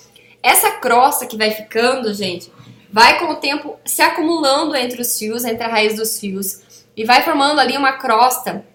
Essa 0.43 0.71
crosta 0.71 1.25
que 1.25 1.37
vai 1.37 1.51
ficando, 1.51 2.13
gente, 2.13 2.51
vai 2.91 3.19
com 3.19 3.25
o 3.31 3.35
tempo 3.35 3.77
se 3.85 4.01
acumulando 4.01 4.75
entre 4.75 5.01
os 5.01 5.17
fios, 5.17 5.45
entre 5.45 5.63
a 5.63 5.67
raiz 5.67 5.95
dos 5.95 6.19
fios, 6.19 6.61
e 6.95 7.05
vai 7.05 7.23
formando 7.23 7.59
ali 7.59 7.77
uma 7.77 7.93
crosta 7.93 8.65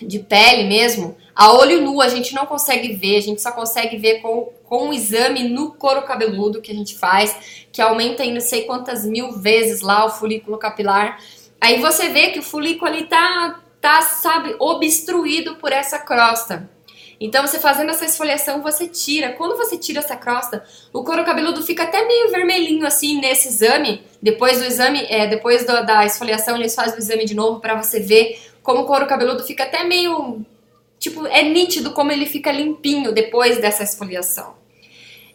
de 0.00 0.18
pele 0.18 0.64
mesmo. 0.64 1.16
A 1.34 1.52
olho 1.52 1.80
nu 1.80 2.00
a 2.00 2.08
gente 2.08 2.34
não 2.34 2.44
consegue 2.44 2.92
ver, 2.92 3.16
a 3.16 3.20
gente 3.20 3.40
só 3.40 3.52
consegue 3.52 3.96
ver 3.96 4.20
com, 4.20 4.52
com 4.64 4.88
um 4.88 4.92
exame 4.92 5.48
no 5.48 5.72
couro 5.72 6.02
cabeludo 6.02 6.60
que 6.60 6.70
a 6.70 6.74
gente 6.74 6.96
faz, 6.96 7.66
que 7.70 7.80
aumenta 7.80 8.24
em 8.24 8.34
não 8.34 8.40
sei 8.40 8.64
quantas 8.64 9.04
mil 9.04 9.32
vezes 9.32 9.80
lá 9.80 10.04
o 10.04 10.10
folículo 10.10 10.58
capilar. 10.58 11.18
Aí 11.60 11.80
você 11.80 12.08
vê 12.08 12.30
que 12.30 12.40
o 12.40 12.42
folículo 12.42 12.90
ali 12.90 13.04
tá, 13.04 13.60
tá 13.80 14.02
sabe, 14.02 14.54
obstruído 14.58 15.56
por 15.56 15.72
essa 15.72 15.98
crosta. 15.98 16.68
Então, 17.24 17.46
você 17.46 17.60
fazendo 17.60 17.90
essa 17.90 18.04
esfoliação, 18.04 18.62
você 18.62 18.88
tira. 18.88 19.30
Quando 19.30 19.56
você 19.56 19.78
tira 19.78 20.00
essa 20.00 20.16
crosta, 20.16 20.64
o 20.92 21.04
couro 21.04 21.24
cabeludo 21.24 21.62
fica 21.62 21.84
até 21.84 22.04
meio 22.04 22.30
vermelhinho 22.32 22.84
assim 22.84 23.20
nesse 23.20 23.46
exame. 23.46 24.02
Depois 24.20 24.58
do 24.58 24.64
exame, 24.64 25.06
é, 25.08 25.28
depois 25.28 25.64
do, 25.64 25.86
da 25.86 26.04
esfoliação, 26.04 26.56
eles 26.56 26.74
fazem 26.74 26.96
o 26.96 26.98
exame 26.98 27.24
de 27.24 27.34
novo 27.34 27.60
para 27.60 27.80
você 27.80 28.00
ver 28.00 28.42
como 28.60 28.82
o 28.82 28.86
couro 28.86 29.06
cabeludo 29.06 29.44
fica 29.44 29.62
até 29.62 29.84
meio. 29.84 30.44
Tipo, 30.98 31.24
é 31.28 31.42
nítido 31.42 31.92
como 31.92 32.10
ele 32.10 32.26
fica 32.26 32.50
limpinho 32.50 33.12
depois 33.12 33.58
dessa 33.58 33.84
esfoliação. 33.84 34.54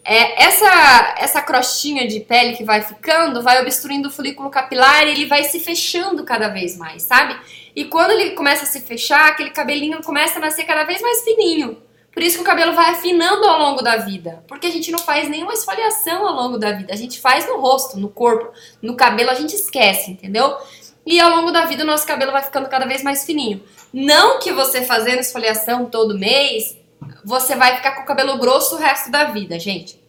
É, 0.03 0.43
essa, 0.43 1.15
essa 1.17 1.41
crostinha 1.41 2.05
de 2.05 2.19
pele 2.21 2.55
que 2.55 2.63
vai 2.63 2.81
ficando 2.81 3.41
vai 3.43 3.61
obstruindo 3.61 4.09
o 4.09 4.11
folículo 4.11 4.49
capilar 4.49 5.05
e 5.05 5.11
ele 5.11 5.25
vai 5.25 5.43
se 5.45 5.59
fechando 5.59 6.23
cada 6.23 6.49
vez 6.49 6.77
mais, 6.77 7.03
sabe? 7.03 7.37
E 7.77 7.85
quando 7.85 8.09
ele 8.09 8.31
começa 8.31 8.63
a 8.63 8.65
se 8.65 8.81
fechar, 8.81 9.27
aquele 9.27 9.51
cabelinho 9.51 10.01
começa 10.01 10.39
a 10.39 10.41
nascer 10.41 10.63
cada 10.63 10.83
vez 10.83 10.99
mais 10.99 11.21
fininho. 11.23 11.77
Por 12.11 12.23
isso 12.23 12.37
que 12.37 12.41
o 12.41 12.45
cabelo 12.45 12.73
vai 12.73 12.89
afinando 12.89 13.45
ao 13.45 13.59
longo 13.59 13.83
da 13.83 13.97
vida. 13.97 14.43
Porque 14.47 14.65
a 14.65 14.71
gente 14.71 14.91
não 14.91 14.97
faz 14.97 15.29
nenhuma 15.29 15.53
esfoliação 15.53 16.27
ao 16.27 16.33
longo 16.33 16.57
da 16.57 16.71
vida. 16.71 16.91
A 16.91 16.97
gente 16.97 17.19
faz 17.21 17.47
no 17.47 17.59
rosto, 17.59 17.99
no 17.99 18.09
corpo. 18.09 18.51
No 18.81 18.95
cabelo 18.95 19.29
a 19.29 19.35
gente 19.35 19.53
esquece, 19.53 20.09
entendeu? 20.09 20.57
E 21.05 21.19
ao 21.19 21.29
longo 21.29 21.51
da 21.51 21.65
vida 21.65 21.83
o 21.83 21.85
nosso 21.85 22.07
cabelo 22.07 22.31
vai 22.31 22.41
ficando 22.41 22.67
cada 22.67 22.87
vez 22.87 23.03
mais 23.03 23.23
fininho. 23.23 23.63
Não 23.93 24.39
que 24.39 24.51
você 24.51 24.81
fazendo 24.81 25.19
esfoliação 25.19 25.85
todo 25.85 26.17
mês, 26.17 26.75
você 27.23 27.55
vai 27.55 27.75
ficar 27.75 27.91
com 27.91 28.01
o 28.01 28.07
cabelo 28.07 28.39
grosso 28.39 28.73
o 28.73 28.79
resto 28.79 29.11
da 29.11 29.25
vida, 29.25 29.59
gente. 29.59 30.01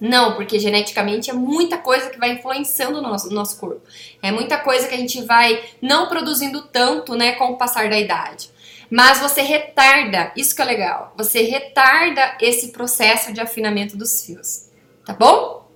Não, 0.00 0.34
porque 0.34 0.58
geneticamente 0.58 1.28
é 1.28 1.32
muita 1.32 1.76
coisa 1.78 2.08
que 2.08 2.18
vai 2.18 2.30
influenciando 2.32 2.98
o 2.98 3.02
nosso, 3.02 3.30
nosso 3.30 3.58
corpo. 3.58 3.82
É 4.22 4.30
muita 4.30 4.56
coisa 4.58 4.86
que 4.86 4.94
a 4.94 4.98
gente 4.98 5.22
vai 5.22 5.62
não 5.82 6.08
produzindo 6.08 6.62
tanto, 6.62 7.16
né, 7.16 7.32
com 7.32 7.46
o 7.52 7.56
passar 7.56 7.88
da 7.88 7.98
idade. 7.98 8.50
Mas 8.90 9.18
você 9.18 9.42
retarda, 9.42 10.32
isso 10.36 10.54
que 10.54 10.62
é 10.62 10.64
legal, 10.64 11.12
você 11.16 11.42
retarda 11.42 12.36
esse 12.40 12.68
processo 12.72 13.32
de 13.32 13.40
afinamento 13.40 13.96
dos 13.96 14.24
fios, 14.24 14.70
tá 15.04 15.12
bom? 15.12 15.68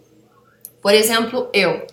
Por 0.81 0.95
exemplo, 0.95 1.51
eu. 1.53 1.87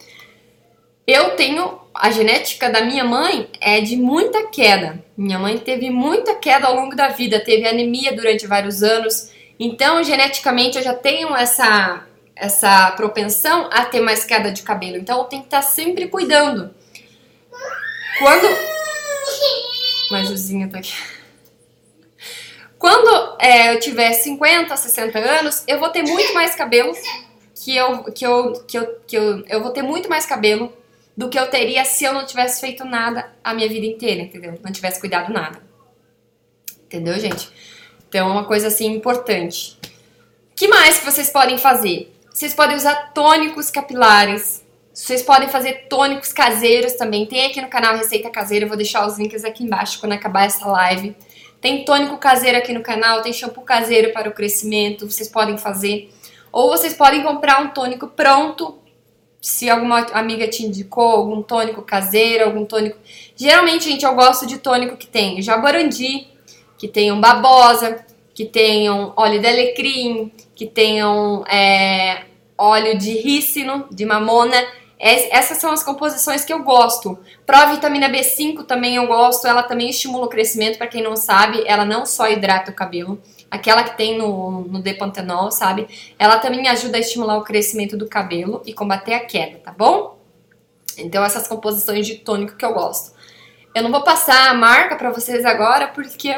Eu 1.06 1.36
tenho 1.36 1.80
a 1.94 2.12
genética 2.12 2.70
da 2.70 2.82
minha 2.82 3.04
mãe 3.04 3.50
é 3.60 3.82
de 3.82 3.98
muita 3.98 4.48
queda. 4.48 5.04
Minha 5.18 5.38
mãe 5.38 5.58
teve 5.58 5.90
muita 5.90 6.36
queda 6.36 6.68
ao 6.68 6.76
longo 6.76 6.96
da 6.96 7.10
vida, 7.10 7.44
teve 7.44 7.68
anemia 7.68 8.16
durante 8.16 8.48
vários 8.48 8.82
anos. 8.82 9.32
Então, 9.60 10.02
geneticamente, 10.04 10.78
eu 10.78 10.84
já 10.84 10.94
tenho 10.94 11.36
essa 11.36 12.06
essa 12.40 12.92
propensão 12.92 13.70
a 13.72 13.86
ter 13.86 14.00
mais 14.00 14.24
queda 14.24 14.52
de 14.52 14.64
cabelo. 14.64 14.98
Então 14.98 15.24
tem 15.26 15.40
que 15.40 15.48
estar 15.48 15.62
sempre 15.62 16.08
cuidando. 16.08 16.74
Quando. 18.18 18.48
Mas 20.10 20.28
Juzinha 20.28 20.70
tá 20.70 20.80
aqui. 20.80 20.94
Quando 22.78 23.36
é, 23.40 23.74
eu 23.74 23.80
tiver 23.80 24.14
50, 24.14 24.76
60 24.76 25.20
anos, 25.20 25.64
eu 25.68 25.80
vou 25.80 25.90
ter 25.90 26.02
muito 26.02 26.34
mais 26.34 26.56
cabelo 26.56 26.94
que 27.54 27.76
eu, 27.76 28.04
que 28.06 28.26
eu, 28.26 28.54
que 28.66 28.78
eu, 28.78 29.00
que 29.06 29.18
eu, 29.18 29.46
eu 29.48 29.62
vou 29.62 29.72
ter 29.72 29.82
muito 29.82 30.10
mais 30.10 30.26
cabelo 30.26 30.74
do 31.16 31.28
que 31.30 31.38
eu 31.38 31.48
teria 31.48 31.84
se 31.84 32.06
eu 32.06 32.14
não 32.14 32.26
tivesse 32.26 32.62
feito 32.62 32.86
nada 32.86 33.30
a 33.44 33.54
minha 33.54 33.68
vida 33.68 33.86
inteira, 33.86 34.22
entendeu? 34.22 34.58
Não 34.64 34.72
tivesse 34.72 35.02
cuidado 35.02 35.34
nada. 35.34 35.62
Entendeu, 36.86 37.20
gente? 37.20 37.52
Então 38.08 38.30
é 38.30 38.32
uma 38.32 38.46
coisa 38.46 38.68
assim 38.68 38.88
importante. 38.88 39.78
que 40.56 40.70
mais 40.70 41.00
que 41.00 41.06
vocês 41.06 41.30
podem 41.30 41.58
fazer? 41.58 42.16
Vocês 42.40 42.54
podem 42.54 42.78
usar 42.78 43.12
tônicos 43.14 43.70
capilares. 43.70 44.66
Vocês 44.94 45.22
podem 45.22 45.50
fazer 45.50 45.88
tônicos 45.90 46.32
caseiros 46.32 46.94
também. 46.94 47.26
Tem 47.26 47.48
aqui 47.48 47.60
no 47.60 47.68
canal 47.68 47.98
Receita 47.98 48.30
Caseira, 48.30 48.64
eu 48.64 48.70
vou 48.70 48.78
deixar 48.78 49.06
os 49.06 49.18
links 49.18 49.44
aqui 49.44 49.66
embaixo 49.66 50.00
quando 50.00 50.14
acabar 50.14 50.46
essa 50.46 50.66
live. 50.66 51.18
Tem 51.60 51.84
tônico 51.84 52.18
caseiro 52.18 52.58
aqui 52.58 52.72
no 52.72 52.82
canal, 52.82 53.22
tem 53.22 53.34
shampoo 53.34 53.66
caseiro 53.66 54.14
para 54.14 54.30
o 54.30 54.32
crescimento, 54.32 55.12
vocês 55.12 55.28
podem 55.28 55.58
fazer. 55.58 56.14
Ou 56.50 56.70
vocês 56.70 56.94
podem 56.94 57.24
comprar 57.24 57.62
um 57.62 57.72
tônico 57.72 58.08
pronto, 58.08 58.80
se 59.42 59.70
alguma 59.70 60.00
amiga 60.14 60.48
te 60.48 60.66
indicou 60.66 61.10
algum 61.10 61.42
tônico 61.42 61.82
caseiro, 61.82 62.46
algum 62.46 62.64
tônico. 62.64 62.98
Geralmente, 63.36 63.84
gente, 63.84 64.06
eu 64.06 64.16
gosto 64.16 64.48
de 64.48 64.60
tônico 64.60 64.96
que 64.96 65.08
tem 65.08 65.42
jaborandi, 65.42 66.30
que 66.78 66.88
tenham 66.88 67.20
babosa, 67.20 68.06
que 68.34 68.46
tenham 68.46 69.12
óleo 69.18 69.42
de 69.42 69.48
alecrim, 69.48 70.32
que 70.56 70.66
tenham 70.66 71.44
é, 71.46 72.29
óleo 72.60 72.98
de 72.98 73.14
rícino, 73.14 73.88
de 73.90 74.06
mamona. 74.06 74.56
Essas 75.00 75.60
são 75.60 75.72
as 75.72 75.82
composições 75.82 76.44
que 76.44 76.52
eu 76.52 76.62
gosto. 76.62 77.18
Provitamina 77.46 78.10
B5 78.10 78.66
também 78.66 78.98
eu 78.98 79.08
gosto, 79.08 79.48
ela 79.48 79.64
também 79.64 79.90
estimula 79.90 80.26
o 80.26 80.30
crescimento, 80.30 80.78
para 80.78 80.88
quem 80.88 81.02
não 81.02 81.16
sabe, 81.16 81.64
ela 81.66 81.86
não 81.86 82.06
só 82.06 82.30
hidrata 82.30 82.70
o 82.70 82.74
cabelo, 82.74 83.22
aquela 83.50 83.82
que 83.84 83.96
tem 83.96 84.18
no, 84.18 84.64
no 84.64 84.82
Depantenol, 84.82 85.52
sabe? 85.52 85.88
Ela 86.20 86.38
também 86.38 86.68
ajuda 86.68 86.98
a 86.98 87.00
estimular 87.00 87.38
o 87.38 87.44
crescimento 87.44 87.96
do 87.96 88.10
cabelo 88.10 88.62
e 88.66 88.74
combater 88.74 89.14
a 89.14 89.22
queda, 89.22 89.60
tá 89.60 89.72
bom? 89.72 90.20
Então 90.98 91.24
essas 91.24 91.48
composições 91.48 92.06
de 92.06 92.16
tônico 92.16 92.58
que 92.58 92.66
eu 92.66 92.74
gosto. 92.74 93.18
Eu 93.74 93.84
não 93.84 93.92
vou 93.92 94.04
passar 94.04 94.50
a 94.50 94.54
marca 94.54 94.98
para 94.98 95.12
vocês 95.12 95.46
agora, 95.46 95.88
porque 95.88 96.36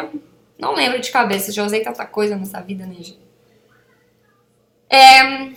não 0.59 0.75
lembro 0.75 0.99
de 0.99 1.09
cabeça, 1.09 1.51
já 1.51 1.65
usei 1.65 1.81
tanta 1.81 2.05
coisa 2.05 2.35
nessa 2.35 2.61
vida, 2.61 2.85
né, 2.85 2.93
gente? 2.97 3.19
É, 4.87 5.49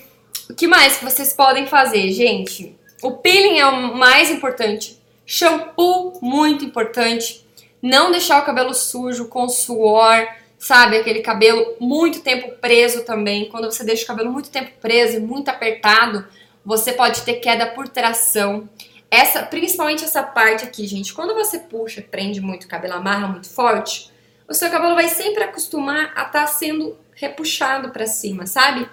o 0.49 0.55
que 0.55 0.67
mais 0.67 0.99
que 0.99 1.05
vocês 1.05 1.33
podem 1.33 1.67
fazer, 1.67 2.11
gente? 2.13 2.77
O 3.03 3.13
peeling 3.13 3.59
é 3.59 3.67
o 3.67 3.95
mais 3.95 4.31
importante. 4.31 4.99
Shampoo, 5.27 6.19
muito 6.21 6.65
importante. 6.65 7.45
Não 7.81 8.11
deixar 8.11 8.43
o 8.43 8.47
cabelo 8.47 8.75
sujo 8.75 9.29
com 9.29 9.49
suor, 9.49 10.27
sabe? 10.59 10.97
Aquele 10.97 11.21
cabelo 11.21 11.77
muito 11.81 12.21
tempo 12.21 12.53
preso 12.61 13.05
também. 13.05 13.49
Quando 13.49 13.71
você 13.71 13.85
deixa 13.85 14.05
o 14.05 14.07
cabelo 14.07 14.33
muito 14.33 14.51
tempo 14.51 14.71
preso 14.81 15.17
e 15.17 15.21
muito 15.21 15.49
apertado, 15.49 16.27
você 16.65 16.93
pode 16.93 17.23
ter 17.23 17.35
queda 17.35 17.67
por 17.67 17.89
tração. 17.89 18.69
Essa, 19.11 19.43
principalmente 19.43 20.05
essa 20.05 20.23
parte 20.23 20.65
aqui, 20.65 20.87
gente. 20.87 21.13
Quando 21.13 21.35
você 21.35 21.59
puxa, 21.59 22.03
prende 22.03 22.41
muito 22.41 22.65
o 22.65 22.69
cabelo, 22.69 22.95
amarra 22.95 23.29
muito 23.29 23.49
forte, 23.49 24.11
o 24.49 24.55
seu 24.55 24.71
cabelo 24.71 24.95
vai 24.95 25.09
sempre 25.09 25.45
acostumar 25.45 26.13
a 26.15 26.23
estar 26.23 26.31
tá 26.31 26.47
sendo 26.47 26.97
repuxado 27.15 27.91
para 27.91 28.07
cima, 28.07 28.47
sabe? 28.47 28.89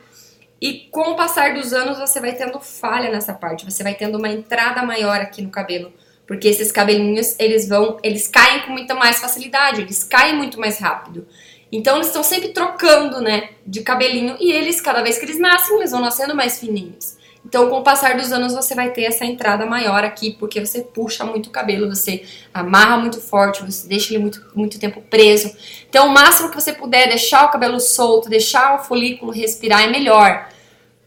E 0.62 0.88
com 0.92 1.12
o 1.12 1.16
passar 1.16 1.56
dos 1.56 1.74
anos 1.74 1.98
você 1.98 2.20
vai 2.20 2.34
tendo 2.34 2.60
falha 2.60 3.10
nessa 3.10 3.34
parte, 3.34 3.66
você 3.66 3.82
vai 3.82 3.96
tendo 3.96 4.20
uma 4.20 4.30
entrada 4.30 4.84
maior 4.84 5.20
aqui 5.20 5.42
no 5.42 5.50
cabelo, 5.50 5.92
porque 6.28 6.48
esses 6.48 6.72
cabelinhos, 6.72 7.36
eles 7.40 7.68
vão, 7.68 7.98
eles 8.04 8.28
caem 8.28 8.62
com 8.62 8.72
muita 8.72 8.94
mais 8.94 9.20
facilidade, 9.20 9.82
eles 9.82 10.04
caem 10.04 10.38
muito 10.38 10.60
mais 10.60 10.78
rápido. 10.78 11.28
Então 11.72 11.96
eles 11.96 12.08
estão 12.08 12.22
sempre 12.22 12.50
trocando, 12.50 13.22
né, 13.22 13.50
de 13.66 13.82
cabelinho 13.82 14.38
e 14.40 14.52
eles 14.52 14.80
cada 14.80 15.02
vez 15.02 15.18
que 15.18 15.26
eles 15.26 15.40
nascem, 15.40 15.78
eles 15.78 15.92
vão 15.92 16.02
nascendo 16.02 16.36
mais 16.36 16.60
fininhos. 16.60 17.18
Então, 17.46 17.70
com 17.70 17.80
o 17.80 17.84
passar 17.84 18.16
dos 18.16 18.32
anos, 18.32 18.54
você 18.54 18.76
vai 18.76 18.92
ter 18.92 19.04
essa 19.04 19.26
entrada 19.26 19.66
maior 19.66 20.04
aqui, 20.04 20.32
porque 20.40 20.64
você 20.64 20.82
puxa 20.82 21.26
muito 21.26 21.48
o 21.48 21.50
cabelo, 21.50 21.90
você 21.90 22.24
amarra 22.54 22.98
muito 22.98 23.20
forte, 23.20 23.64
você 23.64 23.88
deixa 23.88 24.14
ele 24.14 24.22
muito, 24.22 24.46
muito 24.54 24.80
tempo 24.80 25.02
preso. 25.02 25.52
Então, 25.90 26.08
o 26.08 26.14
máximo 26.14 26.50
que 26.50 26.56
você 26.56 26.72
puder 26.72 27.08
deixar 27.10 27.46
o 27.46 27.50
cabelo 27.50 27.80
solto, 27.80 28.30
deixar 28.30 28.76
o 28.76 28.84
folículo 28.84 29.32
respirar 29.32 29.84
é 29.84 29.88
melhor. 29.88 30.50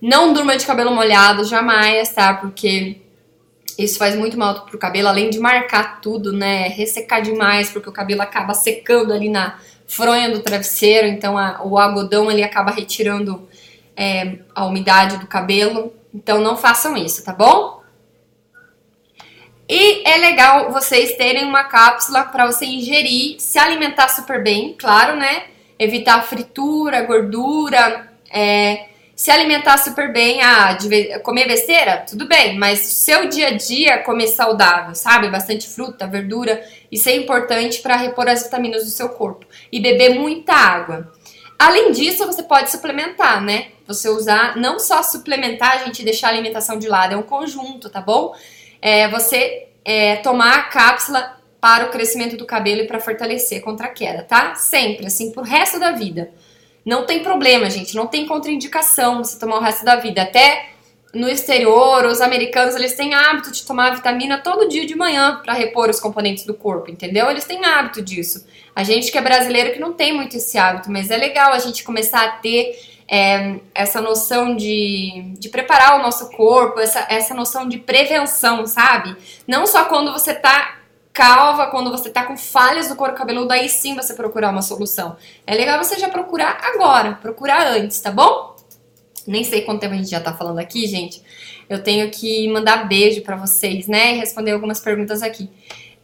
Não 0.02 0.32
durma 0.32 0.56
de 0.56 0.66
cabelo 0.66 0.94
molhado, 0.94 1.44
jamais, 1.44 2.10
tá? 2.10 2.34
Porque 2.34 2.96
isso 3.78 3.96
faz 3.96 4.14
muito 4.16 4.36
mal 4.36 4.66
pro 4.66 4.78
cabelo, 4.78 5.08
além 5.08 5.30
de 5.30 5.38
marcar 5.38 6.00
tudo, 6.00 6.32
né? 6.32 6.68
Ressecar 6.68 7.23
demais, 7.23 7.70
porque 7.70 7.88
o 7.88 7.92
cabelo 7.92 8.23
acaba 8.23 8.54
secando 8.54 9.12
ali 9.12 9.28
na 9.28 9.58
fronha 9.86 10.30
do 10.30 10.40
travesseiro, 10.40 11.06
então 11.06 11.38
a, 11.38 11.62
o 11.64 11.78
algodão 11.78 12.30
ele 12.30 12.42
acaba 12.42 12.70
retirando 12.70 13.49
é, 13.97 14.38
a 14.54 14.66
umidade 14.66 15.18
do 15.18 15.26
cabelo. 15.26 15.92
Então 16.14 16.40
não 16.40 16.56
façam 16.56 16.96
isso, 16.96 17.24
tá 17.24 17.32
bom? 17.32 17.82
E 19.68 20.06
é 20.08 20.18
legal 20.18 20.70
vocês 20.70 21.16
terem 21.16 21.44
uma 21.44 21.64
cápsula 21.64 22.22
para 22.24 22.46
você 22.46 22.66
ingerir, 22.66 23.40
se 23.40 23.58
alimentar 23.58 24.08
super 24.08 24.42
bem, 24.42 24.74
claro, 24.78 25.16
né? 25.16 25.44
Evitar 25.78 26.22
fritura, 26.22 27.02
gordura, 27.02 28.08
é, 28.30 28.86
se 29.16 29.30
alimentar 29.30 29.78
super 29.78 30.12
bem, 30.12 30.42
ah, 30.42 30.74
de, 30.74 31.18
comer 31.20 31.46
besteira, 31.46 32.04
tudo 32.08 32.28
bem, 32.28 32.58
mas 32.58 32.80
seu 32.80 33.28
dia 33.28 33.48
a 33.48 33.56
dia 33.56 33.98
comer 33.98 34.26
saudável, 34.28 34.94
sabe? 34.94 35.30
Bastante 35.30 35.66
fruta, 35.68 36.06
verdura, 36.06 36.62
isso 36.92 37.08
é 37.08 37.16
importante 37.16 37.80
para 37.80 37.96
repor 37.96 38.28
as 38.28 38.42
vitaminas 38.44 38.84
do 38.84 38.90
seu 38.90 39.08
corpo. 39.08 39.46
E 39.72 39.80
beber 39.80 40.10
muita 40.10 40.52
água. 40.52 41.12
Além 41.58 41.93
disso, 41.93 42.26
você 42.26 42.43
pode 42.43 42.71
suplementar, 42.71 43.43
né? 43.43 43.69
Você 43.86 44.08
usar, 44.08 44.56
não 44.56 44.78
só 44.78 45.02
suplementar, 45.02 45.73
a 45.73 45.84
gente 45.84 46.02
deixar 46.02 46.28
a 46.28 46.30
alimentação 46.30 46.78
de 46.78 46.88
lado, 46.88 47.14
é 47.14 47.17
um 47.17 47.23
conjunto, 47.23 47.88
tá 47.88 48.00
bom? 48.00 48.34
É, 48.80 49.08
você 49.08 49.69
é, 49.84 50.17
tomar 50.17 50.54
a 50.58 50.62
cápsula 50.62 51.36
para 51.60 51.86
o 51.86 51.90
crescimento 51.90 52.36
do 52.36 52.45
cabelo 52.45 52.82
e 52.82 52.86
para 52.86 53.00
fortalecer 53.00 53.62
contra 53.62 53.86
a 53.86 53.90
queda, 53.90 54.23
tá? 54.23 54.54
Sempre, 54.54 55.06
assim, 55.06 55.32
pro 55.32 55.43
resto 55.43 55.78
da 55.78 55.93
vida. 55.93 56.30
Não 56.84 57.06
tem 57.06 57.23
problema, 57.23 57.71
gente, 57.71 57.95
não 57.95 58.06
tem 58.06 58.26
contraindicação 58.26 59.25
você 59.25 59.38
tomar 59.38 59.56
o 59.56 59.62
resto 59.62 59.84
da 59.84 59.97
vida. 59.97 60.23
Até 60.23 60.74
no 61.14 61.28
exterior, 61.28 62.04
os 62.06 62.20
americanos 62.20 62.74
eles 62.74 62.94
têm 62.94 63.14
hábito 63.14 63.52
de 63.52 63.64
tomar 63.64 63.94
vitamina 63.94 64.38
todo 64.38 64.68
dia 64.68 64.84
de 64.86 64.94
manhã 64.94 65.40
para 65.42 65.52
repor 65.52 65.88
os 65.88 66.00
componentes 66.00 66.44
do 66.44 66.54
corpo, 66.54 66.90
entendeu? 66.90 67.30
Eles 67.30 67.44
têm 67.44 67.64
hábito 67.64 68.02
disso. 68.02 68.46
A 68.74 68.82
gente 68.82 69.12
que 69.12 69.18
é 69.18 69.22
brasileiro 69.22 69.72
que 69.72 69.78
não 69.78 69.92
tem 69.92 70.12
muito 70.12 70.36
esse 70.36 70.58
hábito, 70.58 70.90
mas 70.90 71.10
é 71.10 71.16
legal 71.16 71.52
a 71.52 71.58
gente 71.58 71.84
começar 71.84 72.24
a 72.24 72.30
ter 72.32 72.76
é, 73.08 73.60
essa 73.74 74.00
noção 74.00 74.56
de, 74.56 75.34
de 75.38 75.48
preparar 75.48 75.98
o 75.98 76.02
nosso 76.02 76.30
corpo, 76.30 76.80
essa, 76.80 77.06
essa 77.08 77.34
noção 77.34 77.68
de 77.68 77.78
prevenção, 77.78 78.66
sabe? 78.66 79.16
Não 79.46 79.66
só 79.66 79.84
quando 79.84 80.12
você 80.12 80.34
tá 80.34 80.78
calva, 81.12 81.68
quando 81.68 81.92
você 81.92 82.10
tá 82.10 82.24
com 82.24 82.36
falhas 82.36 82.88
no 82.88 82.96
couro 82.96 83.14
cabeludo, 83.14 83.52
aí 83.52 83.68
sim 83.68 83.94
você 83.94 84.14
procurar 84.14 84.50
uma 84.50 84.62
solução. 84.62 85.16
É 85.46 85.54
legal 85.54 85.78
você 85.78 85.96
já 85.96 86.08
procurar 86.08 86.58
agora, 86.60 87.12
procurar 87.22 87.68
antes, 87.68 88.00
tá 88.00 88.10
bom? 88.10 88.53
Nem 89.26 89.45
sei 89.45 89.63
quanto 89.63 89.80
tempo 89.80 89.95
a 89.95 89.97
gente 89.97 90.10
já 90.10 90.21
tá 90.21 90.32
falando 90.32 90.58
aqui, 90.58 90.87
gente. 90.87 91.23
Eu 91.69 91.82
tenho 91.82 92.10
que 92.10 92.49
mandar 92.49 92.89
beijo 92.89 93.23
para 93.23 93.37
vocês, 93.37 93.87
né? 93.87 94.15
E 94.15 94.19
responder 94.19 94.52
algumas 94.52 94.80
perguntas 94.80 95.23
aqui. 95.23 95.49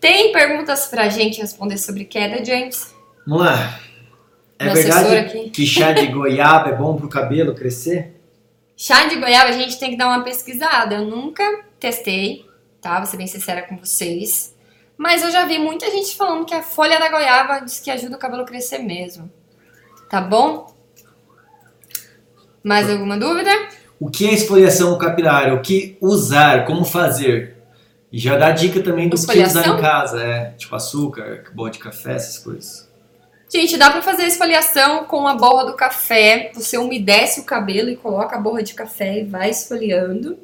Tem 0.01 0.33
perguntas 0.33 0.87
pra 0.87 1.09
gente 1.09 1.41
responder 1.41 1.77
sobre 1.77 2.05
queda, 2.05 2.45
James? 2.45 2.95
Vamos 3.27 3.45
lá. 3.45 3.81
É 4.59 4.65
Meu 4.65 4.75
verdade 4.75 5.51
que 5.51 5.67
chá 5.67 5.93
de 5.93 6.07
goiaba 6.07 6.71
é 6.71 6.77
bom 6.77 6.97
pro 6.97 7.09
cabelo 7.09 7.55
crescer? 7.55 8.15
Chá 8.77 9.07
de 9.07 9.17
goiaba 9.17 9.51
a 9.51 9.53
gente 9.53 9.79
tem 9.79 9.91
que 9.91 9.97
dar 9.97 10.09
uma 10.09 10.25
pesquisada. 10.25 10.97
Eu 10.97 11.05
nunca 11.05 11.65
testei, 11.79 12.47
tá? 12.81 12.99
Vou 12.99 13.07
ser 13.07 13.19
bem 13.19 13.27
sincera 13.27 13.63
com 13.63 13.77
vocês. 13.77 14.55
Mas 14.97 15.23
eu 15.23 15.31
já 15.31 15.47
vi 15.47 15.59
muita 15.59 15.91
gente 15.91 16.15
falando 16.15 16.45
que 16.45 16.55
a 16.55 16.63
folha 16.63 16.99
da 16.99 17.09
goiaba 17.09 17.61
diz 17.61 17.81
que 17.81 17.91
ajuda 17.91 18.17
o 18.17 18.19
cabelo 18.19 18.43
a 18.43 18.47
crescer 18.47 18.79
mesmo. 18.79 19.31
Tá 20.11 20.21
bom? 20.21 20.75
Mais 22.63 22.91
alguma 22.91 23.19
dúvida? 23.19 23.51
O 23.99 24.11
que 24.11 24.29
é 24.29 24.35
esfoliação 24.35 24.97
capilar? 24.99 25.53
O 25.55 25.61
que 25.61 25.97
usar? 26.01 26.65
Como 26.65 26.85
fazer? 26.85 27.57
E 28.13 28.19
já 28.19 28.37
dá 28.37 28.51
dica 28.51 28.83
também 28.83 29.09
do 29.09 29.17
que 29.17 29.43
usar 29.43 29.69
em 29.69 29.81
casa, 29.81 30.23
é, 30.23 30.51
tipo 30.59 30.75
açúcar, 30.75 31.45
boa 31.55 31.71
de 31.71 31.79
café, 31.79 32.15
essas 32.15 32.39
coisas. 32.39 32.91
Gente, 33.53 33.77
dá 33.77 33.91
pra 33.91 34.01
fazer 34.01 34.25
esfoliação 34.25 35.05
com 35.05 35.27
a 35.27 35.35
borra 35.35 35.67
do 35.67 35.75
café. 35.75 36.53
Você 36.55 36.79
umedece 36.79 37.41
o 37.41 37.45
cabelo 37.45 37.89
e 37.91 37.97
coloca 37.97 38.37
a 38.37 38.41
borra 38.41 38.63
de 38.63 38.75
café 38.75 39.21
e 39.21 39.25
vai 39.25 39.51
esfoliando. 39.51 40.39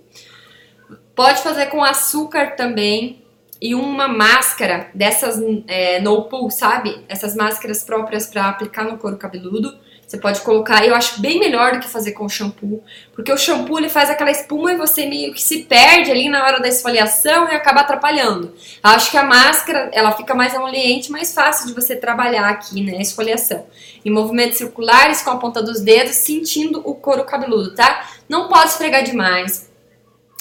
Pode 1.14 1.40
fazer 1.40 1.66
com 1.66 1.84
açúcar 1.84 2.56
também. 2.56 3.22
E 3.60 3.74
uma 3.74 4.06
máscara 4.06 4.90
dessas 4.92 5.40
é, 5.66 6.00
no 6.00 6.24
pull, 6.24 6.50
sabe? 6.50 7.04
Essas 7.08 7.34
máscaras 7.34 7.82
próprias 7.82 8.26
para 8.26 8.48
aplicar 8.48 8.84
no 8.84 8.98
couro 8.98 9.16
cabeludo. 9.16 9.78
Você 10.06 10.18
pode 10.18 10.40
colocar, 10.42 10.86
eu 10.86 10.94
acho 10.94 11.20
bem 11.20 11.40
melhor 11.40 11.72
do 11.72 11.80
que 11.80 11.88
fazer 11.88 12.12
com 12.12 12.28
shampoo, 12.28 12.80
porque 13.12 13.32
o 13.32 13.36
shampoo 13.36 13.76
ele 13.76 13.88
faz 13.88 14.08
aquela 14.08 14.30
espuma 14.30 14.72
e 14.72 14.76
você 14.76 15.04
meio 15.04 15.34
que 15.34 15.42
se 15.42 15.64
perde 15.64 16.12
ali 16.12 16.28
na 16.28 16.44
hora 16.44 16.60
da 16.60 16.68
esfoliação 16.68 17.48
e 17.48 17.54
acaba 17.56 17.80
atrapalhando. 17.80 18.54
Acho 18.80 19.10
que 19.10 19.18
a 19.18 19.24
máscara, 19.24 19.90
ela 19.92 20.12
fica 20.12 20.32
mais 20.32 20.54
amoliente, 20.54 21.10
mais 21.10 21.34
fácil 21.34 21.66
de 21.66 21.72
você 21.72 21.96
trabalhar 21.96 22.48
aqui, 22.48 22.84
né, 22.84 22.98
a 22.98 23.02
esfoliação. 23.02 23.66
Em 24.04 24.10
movimentos 24.10 24.58
circulares 24.58 25.22
com 25.22 25.30
a 25.30 25.38
ponta 25.38 25.60
dos 25.60 25.80
dedos, 25.80 26.14
sentindo 26.14 26.80
o 26.84 26.94
couro 26.94 27.24
cabeludo, 27.24 27.74
tá? 27.74 28.08
Não 28.28 28.46
pode 28.46 28.70
esfregar 28.70 29.02
demais. 29.02 29.68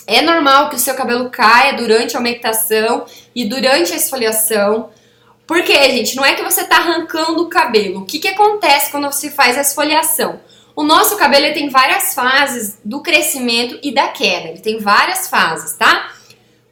É 0.05 0.21
normal 0.21 0.69
que 0.69 0.75
o 0.75 0.79
seu 0.79 0.93
cabelo 0.93 1.31
caia 1.31 1.73
durante 1.73 2.15
a 2.15 2.19
umectação 2.19 3.05
e 3.33 3.45
durante 3.45 3.91
a 3.93 3.95
esfoliação. 3.95 4.91
Porque, 5.47 5.73
gente, 5.91 6.15
não 6.15 6.25
é 6.25 6.33
que 6.33 6.43
você 6.43 6.61
está 6.61 6.77
arrancando 6.77 7.43
o 7.43 7.49
cabelo. 7.49 8.01
O 8.01 8.05
que, 8.05 8.19
que 8.19 8.27
acontece 8.27 8.91
quando 8.91 9.11
você 9.11 9.29
faz 9.29 9.57
a 9.57 9.61
esfoliação? 9.61 10.39
O 10.75 10.83
nosso 10.83 11.15
cabelo 11.17 11.53
tem 11.53 11.69
várias 11.69 12.13
fases 12.13 12.79
do 12.83 13.01
crescimento 13.01 13.79
e 13.81 13.93
da 13.93 14.07
queda. 14.09 14.49
Ele 14.49 14.59
tem 14.59 14.79
várias 14.79 15.29
fases, 15.29 15.77
tá? 15.77 16.11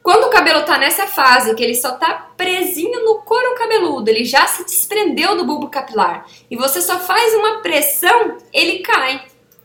Quando 0.04 0.24
o 0.24 0.30
cabelo 0.30 0.64
tá 0.64 0.76
nessa 0.76 1.06
fase, 1.06 1.54
que 1.54 1.64
ele 1.64 1.74
só 1.74 1.92
tá 1.92 2.32
presinho 2.36 3.02
no 3.06 3.22
couro 3.22 3.54
cabeludo, 3.54 4.10
ele 4.10 4.22
já 4.26 4.46
se 4.46 4.62
desprendeu 4.62 5.34
do 5.34 5.46
bulbo 5.46 5.70
capilar, 5.70 6.26
e 6.50 6.56
você 6.56 6.82
só 6.82 6.98
faz 6.98 7.32
uma 7.32 7.62
pressão, 7.62 8.36
ele 8.52 8.80
cai. 8.80 9.24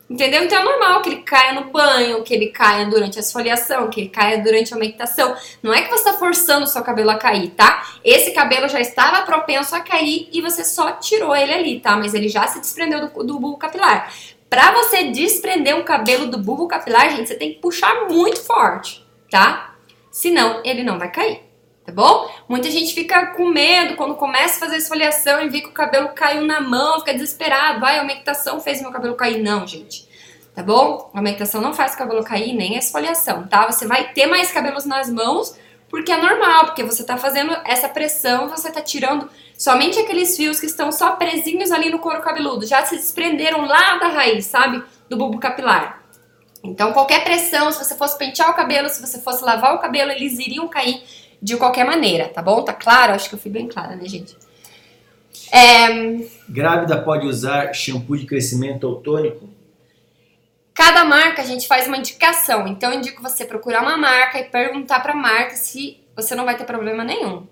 Entendeu? 0.10 0.44
Então 0.44 0.60
é 0.60 0.64
normal 0.64 1.02
que 1.04 1.10
ele 1.10 1.22
caia 1.22 1.54
no 1.54 1.66
banho, 1.66 2.24
que 2.24 2.34
ele 2.34 2.48
caia 2.48 2.88
durante 2.88 3.20
a 3.20 3.22
esfoliação, 3.22 3.90
que 3.92 4.02
ele 4.02 4.10
caia 4.10 4.42
durante 4.42 4.74
a 4.74 4.78
umectação. 4.78 5.36
Não 5.62 5.72
é 5.72 5.84
que 5.84 5.90
você 5.90 6.10
está 6.10 6.14
forçando 6.14 6.64
o 6.64 6.68
seu 6.68 6.82
cabelo 6.82 7.12
a 7.12 7.16
cair, 7.16 7.52
tá? 7.52 7.86
Esse 8.04 8.32
cabelo 8.32 8.68
já 8.68 8.80
estava 8.80 9.22
propenso 9.22 9.76
a 9.76 9.82
cair 9.82 10.28
e 10.32 10.42
você 10.42 10.66
só 10.66 10.94
tirou 10.94 11.36
ele 11.36 11.54
ali, 11.54 11.80
tá? 11.80 11.96
Mas 11.96 12.16
ele 12.16 12.28
já 12.28 12.48
se 12.48 12.60
desprendeu 12.60 13.08
do, 13.08 13.24
do 13.24 13.40
bulbo 13.40 13.58
capilar. 13.58 14.12
Para 14.50 14.72
você 14.72 15.04
desprender 15.12 15.76
um 15.76 15.84
cabelo 15.84 16.26
do 16.26 16.40
bulbo 16.40 16.68
capilar, 16.68 17.12
gente, 17.12 17.28
você 17.28 17.36
tem 17.36 17.54
que 17.54 17.60
puxar 17.60 18.08
muito 18.10 18.42
forte, 18.42 19.06
tá? 19.30 19.76
Senão 20.10 20.62
ele 20.66 20.84
não 20.84 20.98
vai 20.98 21.12
cair 21.12 21.49
tá 21.90 21.96
bom? 21.96 22.30
Muita 22.48 22.70
gente 22.70 22.94
fica 22.94 23.28
com 23.28 23.50
medo 23.50 23.96
quando 23.96 24.16
começa 24.16 24.58
a 24.58 24.60
fazer 24.60 24.78
esfoliação 24.78 25.42
e 25.42 25.50
vê 25.50 25.62
que 25.62 25.70
o 25.70 25.74
cabelo 25.74 26.10
caiu 26.10 26.46
na 26.46 26.62
mão, 26.62 27.00
fica 27.00 27.14
desesperado. 27.14 27.80
Vai, 27.80 28.00
a 28.00 28.04
umectação 28.04 28.60
fez 28.60 28.82
meu 28.82 28.92
cabelo 28.92 29.16
cair. 29.16 29.42
Não, 29.42 29.66
gente. 29.66 30.08
Tá 30.54 30.64
bom? 30.64 31.10
A 31.14 31.20
umectação 31.20 31.62
não 31.62 31.74
faz 31.74 31.94
o 31.94 31.98
cabelo 31.98 32.24
cair, 32.24 32.54
nem 32.54 32.76
a 32.76 32.80
esfoliação, 32.80 33.48
tá? 33.48 33.72
Você 33.72 33.88
vai 33.88 34.12
ter 34.14 34.26
mais 34.26 34.52
cabelos 34.52 34.86
nas 34.86 35.10
mãos, 35.10 35.56
porque 35.90 36.12
é 36.12 36.18
normal, 36.18 36.66
porque 36.66 36.84
você 36.84 37.04
tá 37.04 37.18
fazendo 37.18 37.56
essa 37.66 37.88
pressão, 37.88 38.50
você 38.50 38.72
tá 38.72 38.82
tirando 38.82 39.30
somente 39.58 40.00
aqueles 40.00 40.36
fios 40.36 40.60
que 40.60 40.66
estão 40.66 40.92
só 40.92 41.12
presinhos 41.12 41.72
ali 41.72 41.90
no 41.90 42.00
couro 42.00 42.22
cabeludo, 42.22 42.66
já 42.66 42.86
se 42.86 42.96
desprenderam 42.96 43.66
lá 43.66 43.98
da 43.98 44.08
raiz, 44.08 44.46
sabe? 44.48 44.84
Do 45.10 45.18
bulbo 45.18 45.40
capilar. 45.40 46.04
Então, 46.64 46.92
qualquer 46.92 47.24
pressão, 47.24 47.72
se 47.72 47.84
você 47.84 47.96
fosse 47.96 48.18
pentear 48.18 48.50
o 48.50 48.54
cabelo, 48.54 48.90
se 48.90 49.00
você 49.00 49.22
fosse 49.22 49.44
lavar 49.44 49.76
o 49.76 49.80
cabelo, 49.80 50.12
eles 50.12 50.38
iriam 50.40 50.68
cair 50.68 51.02
de 51.42 51.58
qualquer 51.58 51.86
maneira, 51.86 52.28
tá 52.28 52.42
bom? 52.42 52.64
Tá 52.64 52.74
claro? 52.74 53.14
Acho 53.14 53.30
que 53.30 53.36
eu 53.36 53.40
fui 53.40 53.52
bem 53.52 53.68
clara, 53.68 53.96
né, 53.96 54.06
gente? 54.06 54.36
É... 55.52 55.88
Grávida 56.48 57.02
pode 57.02 57.26
usar 57.26 57.74
shampoo 57.74 58.18
de 58.18 58.26
crescimento 58.26 58.84
ou 58.86 59.02
tônico? 59.02 59.50
Cada 60.74 61.04
marca 61.04 61.42
a 61.42 61.46
gente 61.46 61.68
faz 61.68 61.88
uma 61.88 61.98
indicação, 61.98 62.68
então 62.68 62.92
eu 62.92 63.00
indico 63.00 63.22
você 63.22 63.44
procurar 63.44 63.82
uma 63.82 63.98
marca 63.98 64.40
e 64.40 64.46
perguntar 64.46 65.02
para 65.02 65.14
a 65.14 65.16
marca 65.16 65.56
se 65.56 65.98
você 66.16 66.36
não 66.36 66.46
vai 66.46 66.58
ter 66.58 66.64
problema 66.64 67.04
nenhum. 67.04 67.46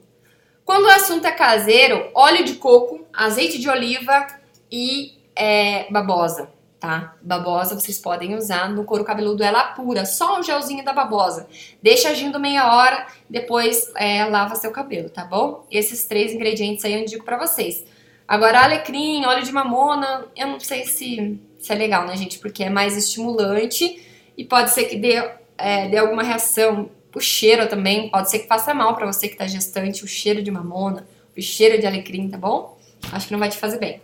Quando 0.64 0.86
o 0.86 0.92
assunto 0.92 1.26
é 1.26 1.32
caseiro, 1.32 2.10
óleo 2.14 2.44
de 2.44 2.56
coco, 2.56 3.06
azeite 3.14 3.60
de 3.60 3.70
oliva 3.70 4.28
e 4.72 5.14
é, 5.36 5.92
babosa 5.92 6.57
tá? 6.80 7.16
Babosa 7.22 7.76
vocês 7.76 8.00
podem 8.00 8.36
usar 8.36 8.70
no 8.70 8.84
couro 8.84 9.04
cabeludo 9.04 9.44
ela 9.44 9.64
pura, 9.74 10.06
só 10.06 10.40
o 10.40 10.44
gelzinho 10.44 10.84
da 10.84 10.94
babosa. 10.94 11.48
Deixa 11.82 12.10
agindo 12.10 12.40
meia 12.40 12.74
hora, 12.74 13.08
depois 13.30 13.92
é, 13.96 14.26
lava 14.26 14.56
seu 14.56 14.72
cabelo, 14.72 15.10
tá 15.10 15.26
bom? 15.26 15.66
Esses 15.72 16.06
três 16.06 16.34
ingredientes 16.34 16.86
aí 16.86 16.94
eu 16.94 17.02
indico 17.02 17.26
pra 17.26 17.38
vocês. 17.38 17.84
Agora, 18.28 18.64
alecrim, 18.64 19.26
óleo 19.26 19.44
de 19.44 19.52
mamona, 19.52 20.26
eu 20.36 20.48
não 20.48 20.60
sei 20.60 20.86
se, 20.86 21.40
se 21.60 21.72
é 21.72 21.76
legal, 21.76 22.06
né, 22.06 22.16
gente? 22.18 22.40
Porque 22.40 22.64
é 22.64 22.70
mais 22.70 22.98
estimulante 22.98 24.06
e 24.38 24.44
pode 24.44 24.72
ser 24.72 24.86
que 24.86 24.98
dê, 24.98 25.32
é, 25.58 25.88
dê 25.88 25.98
alguma 25.98 26.24
reação. 26.24 26.90
O 27.16 27.20
cheiro 27.20 27.68
também, 27.68 28.12
pode 28.12 28.30
ser 28.30 28.40
que 28.40 28.48
faça 28.48 28.76
mal 28.76 28.96
para 28.96 29.08
você 29.08 29.28
que 29.28 29.36
tá 29.36 29.48
gestante, 29.48 30.04
o 30.04 30.08
cheiro 30.08 30.44
de 30.44 30.52
mamona, 30.52 31.08
o 31.36 31.42
cheiro 31.42 31.80
de 31.80 31.88
alecrim, 31.88 32.30
tá 32.30 32.38
bom? 32.38 32.78
Acho 33.12 33.28
que 33.28 33.32
não 33.32 33.40
vai 33.40 33.50
te 33.50 33.58
fazer 33.58 33.80
bem. 33.80 34.02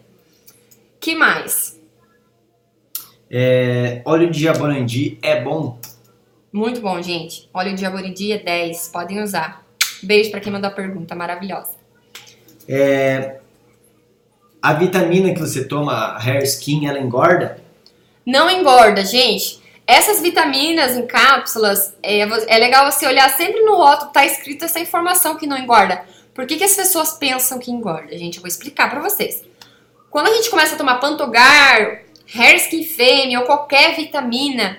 que 1.00 1.14
mais? 1.14 1.83
É, 3.36 4.04
óleo 4.06 4.30
de 4.30 4.44
jaborandi 4.44 5.18
é 5.20 5.42
bom? 5.42 5.80
Muito 6.52 6.80
bom, 6.80 7.02
gente. 7.02 7.50
Óleo 7.52 7.74
de 7.74 7.82
jaborandi 7.82 8.32
é 8.32 8.38
10, 8.38 8.90
podem 8.90 9.24
usar. 9.24 9.66
Beijo 10.04 10.30
para 10.30 10.40
quem 10.40 10.54
mandou 10.54 10.70
a 10.70 10.74
pergunta, 10.74 11.16
maravilhosa. 11.16 11.72
É, 12.70 13.40
a 14.62 14.74
vitamina 14.74 15.34
que 15.34 15.40
você 15.40 15.68
toma, 15.68 16.16
Hair 16.20 16.44
Skin, 16.44 16.86
ela 16.86 17.00
engorda? 17.00 17.60
Não 18.24 18.52
engorda, 18.52 19.04
gente. 19.04 19.60
Essas 19.88 20.22
vitaminas 20.22 20.96
em 20.96 21.08
cápsulas, 21.08 21.96
é, 22.04 22.20
é 22.20 22.58
legal 22.60 22.90
você 22.92 23.08
olhar 23.08 23.28
sempre 23.36 23.62
no 23.62 23.78
rótulo, 23.78 24.12
tá 24.12 24.24
escrito 24.28 24.64
essa 24.64 24.80
informação 24.80 25.38
que 25.38 25.48
não 25.48 25.58
engorda. 25.58 26.06
Por 26.36 26.46
que, 26.46 26.56
que 26.56 26.64
as 26.64 26.76
pessoas 26.76 27.14
pensam 27.14 27.58
que 27.58 27.72
engorda, 27.72 28.16
gente? 28.16 28.36
Eu 28.36 28.42
vou 28.42 28.48
explicar 28.48 28.92
para 28.92 29.02
vocês. 29.02 29.44
Quando 30.12 30.28
a 30.28 30.36
gente 30.36 30.52
começa 30.52 30.76
a 30.76 30.78
tomar 30.78 31.00
Pantogar, 31.00 32.04
Hairskin 32.36 32.84
Fêmea 32.84 33.40
ou 33.40 33.46
qualquer 33.46 33.96
vitamina 33.96 34.78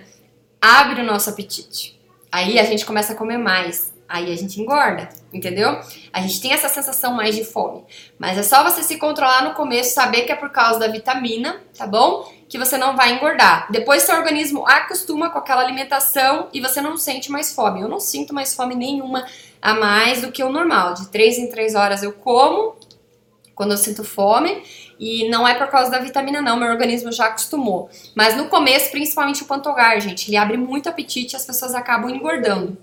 abre 0.61 1.01
o 1.01 1.05
nosso 1.05 1.31
apetite. 1.31 2.01
Aí 2.33 2.59
a 2.59 2.65
gente 2.65 2.85
começa 2.85 3.13
a 3.13 3.17
comer 3.17 3.39
mais. 3.39 3.93
Aí 4.09 4.33
a 4.33 4.37
gente 4.37 4.61
engorda, 4.61 5.09
entendeu? 5.33 5.81
A 6.13 6.21
gente 6.21 6.41
tem 6.41 6.53
essa 6.53 6.69
sensação 6.69 7.15
mais 7.15 7.35
de 7.35 7.45
fome. 7.45 7.85
Mas 8.19 8.37
é 8.37 8.43
só 8.43 8.63
você 8.63 8.83
se 8.83 8.99
controlar 8.99 9.45
no 9.45 9.55
começo, 9.55 9.95
saber 9.95 10.23
que 10.23 10.33
é 10.33 10.37
por 10.37 10.51
causa 10.51 10.79
da 10.79 10.89
vitamina, 10.89 11.61
tá 11.77 11.87
bom? 11.87 12.31
Que 12.49 12.59
você 12.59 12.77
não 12.77 12.97
vai 12.97 13.15
engordar. 13.15 13.67
Depois 13.71 14.03
seu 14.03 14.15
organismo 14.17 14.67
acostuma 14.67 15.31
com 15.31 15.39
aquela 15.39 15.63
alimentação 15.63 16.49
e 16.53 16.61
você 16.61 16.81
não 16.81 16.97
sente 16.97 17.31
mais 17.31 17.55
fome. 17.55 17.81
Eu 17.81 17.89
não 17.89 17.99
sinto 17.99 18.35
mais 18.35 18.55
fome 18.55 18.75
nenhuma 18.75 19.27
a 19.61 19.75
mais 19.75 20.21
do 20.21 20.31
que 20.31 20.45
o 20.45 20.51
normal. 20.51 20.95
De 20.95 21.09
3 21.09 21.39
em 21.39 21.49
3 21.49 21.75
horas 21.75 22.03
eu 22.03 22.13
como 22.13 22.77
quando 23.55 23.71
eu 23.71 23.79
sinto 23.79 24.05
fome 24.05 24.63
e 24.99 25.29
não 25.29 25.47
é 25.47 25.55
por 25.55 25.69
causa 25.69 25.91
da 25.91 25.99
vitamina, 25.99 26.41
não, 26.41 26.57
meu 26.57 26.69
organismo 26.69 27.13
já 27.13 27.27
acostumou. 27.27 27.89
Mas 28.15 28.37
no 28.37 28.49
começo, 28.49 28.91
principalmente 28.91 29.43
o 29.43 29.47
pantogar, 29.47 30.01
gente, 30.01 30.29
ele 30.29 30.37
abre 30.37 30.57
muito 30.57 30.89
apetite 30.89 31.35
e 31.35 31.37
as 31.37 31.45
pessoas 31.45 31.75
acabam 31.75 32.11
engordando. 32.11 32.77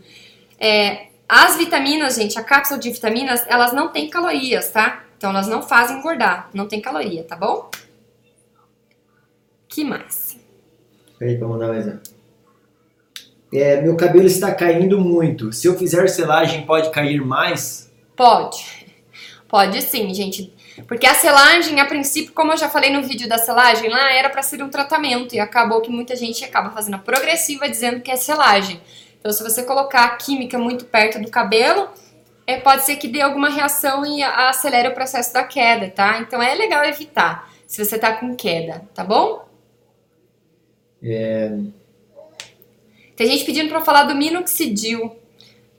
É, 0.60 1.08
as 1.28 1.58
vitaminas, 1.58 2.16
gente, 2.16 2.38
a 2.38 2.44
cápsula 2.44 2.80
de 2.80 2.92
vitaminas, 2.92 3.46
elas 3.48 3.74
não 3.74 3.90
têm 3.90 4.10
calorias, 4.10 4.70
tá? 4.72 5.04
Então 5.18 5.30
elas 5.30 5.48
não 5.48 5.62
fazem 5.62 5.98
engordar, 5.98 6.50
não 6.54 6.68
tem 6.68 6.82
caloria, 6.82 7.24
tá 7.24 7.36
bom? 7.36 7.70
que 9.72 9.86
mais? 9.86 10.38
Peraí 11.18 11.38
pra 11.38 11.48
mandar 11.48 11.70
mais 11.70 11.88
É, 13.54 13.82
meu 13.82 13.96
cabelo 13.96 14.28
está 14.28 14.54
caindo 14.54 15.00
muito. 15.00 15.54
Se 15.54 15.66
eu 15.68 15.78
fizer 15.78 16.08
selagem, 16.08 16.66
pode 16.66 16.92
cair 16.92 17.22
mais? 17.22 17.90
Pode. 18.16 18.86
Pode 19.48 19.82
sim, 19.82 20.14
gente. 20.14 20.54
Porque 20.88 21.06
a 21.06 21.14
selagem, 21.14 21.80
a 21.80 21.86
princípio, 21.86 22.34
como 22.34 22.54
eu 22.54 22.58
já 22.58 22.70
falei 22.70 22.92
no 22.92 23.04
vídeo 23.04 23.28
da 23.28 23.38
selagem 23.38 23.90
lá, 23.90 24.12
era 24.12 24.30
para 24.30 24.42
ser 24.42 24.64
um 24.64 24.70
tratamento 24.70 25.36
e 25.36 25.40
acabou 25.40 25.82
que 25.82 25.90
muita 25.90 26.16
gente 26.16 26.44
acaba 26.44 26.70
fazendo 26.72 26.96
a 26.96 27.00
progressiva 27.00 27.68
dizendo 27.68 28.02
que 28.02 28.12
é 28.12 28.16
selagem. 28.16 28.82
Então, 29.20 29.32
se 29.32 29.44
você 29.44 29.64
colocar 29.64 30.04
a 30.06 30.16
química 30.16 30.58
muito 30.58 30.86
perto 30.86 31.20
do 31.20 31.30
cabelo, 31.30 31.90
é, 32.48 32.58
pode 32.58 32.84
ser 32.84 32.96
que 32.96 33.08
dê 33.08 33.22
alguma 33.22 33.50
reação 33.50 34.06
e 34.06 34.24
acelere 34.24 34.88
o 34.88 34.94
processo 34.94 35.34
da 35.34 35.44
queda, 35.44 35.90
tá? 35.90 36.20
Então, 36.20 36.42
é 36.42 36.56
legal 36.56 36.84
evitar 36.84 37.52
se 37.68 37.84
você 37.84 37.98
tá 37.98 38.14
com 38.14 38.36
queda, 38.36 38.84
tá 38.94 39.04
bom? 39.04 39.46
É... 41.04 41.52
Tem 43.16 43.28
gente 43.28 43.46
pedindo 43.46 43.70
para 43.70 43.82
falar 43.82 44.04
do 44.04 44.16
minoxidil. 44.16 45.16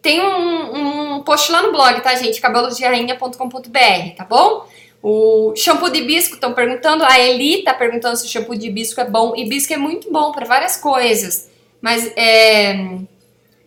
Tem 0.01 0.21
um, 0.21 1.17
um 1.17 1.23
post 1.23 1.51
lá 1.51 1.63
no 1.63 1.71
blog, 1.71 2.01
tá, 2.01 2.15
gente? 2.15 2.41
cabelosderainha.com.br, 2.41 4.17
tá 4.17 4.25
bom? 4.25 4.67
O 5.03 5.53
shampoo 5.57 5.91
de 5.91 5.99
hibisco, 5.99 6.35
estão 6.35 6.53
perguntando. 6.55 7.05
A 7.05 7.19
Eli 7.19 7.59
está 7.59 7.75
perguntando 7.75 8.17
se 8.17 8.27
o 8.27 8.29
shampoo 8.29 8.55
de 8.55 8.69
hibisco 8.69 9.01
é 9.01 9.05
bom. 9.05 9.35
Hibisco 9.37 9.73
é 9.73 9.77
muito 9.77 10.13
bom 10.13 10.31
para 10.31 10.47
várias 10.47 10.77
coisas. 10.77 11.51
Mas 11.81 12.13
é, 12.17 12.99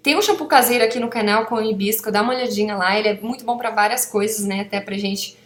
tem 0.02 0.16
um 0.16 0.22
shampoo 0.22 0.48
caseiro 0.48 0.86
aqui 0.86 1.00
no 1.00 1.10
canal 1.10 1.46
com 1.46 1.62
hibisco. 1.62 2.12
Dá 2.12 2.22
uma 2.22 2.34
olhadinha 2.34 2.76
lá. 2.76 2.98
Ele 2.98 3.10
é 3.10 3.20
muito 3.22 3.44
bom 3.44 3.58
para 3.58 3.70
várias 3.70 4.06
coisas, 4.06 4.46
né? 4.46 4.62
Até 4.62 4.80
para 4.80 4.98
gente. 4.98 5.38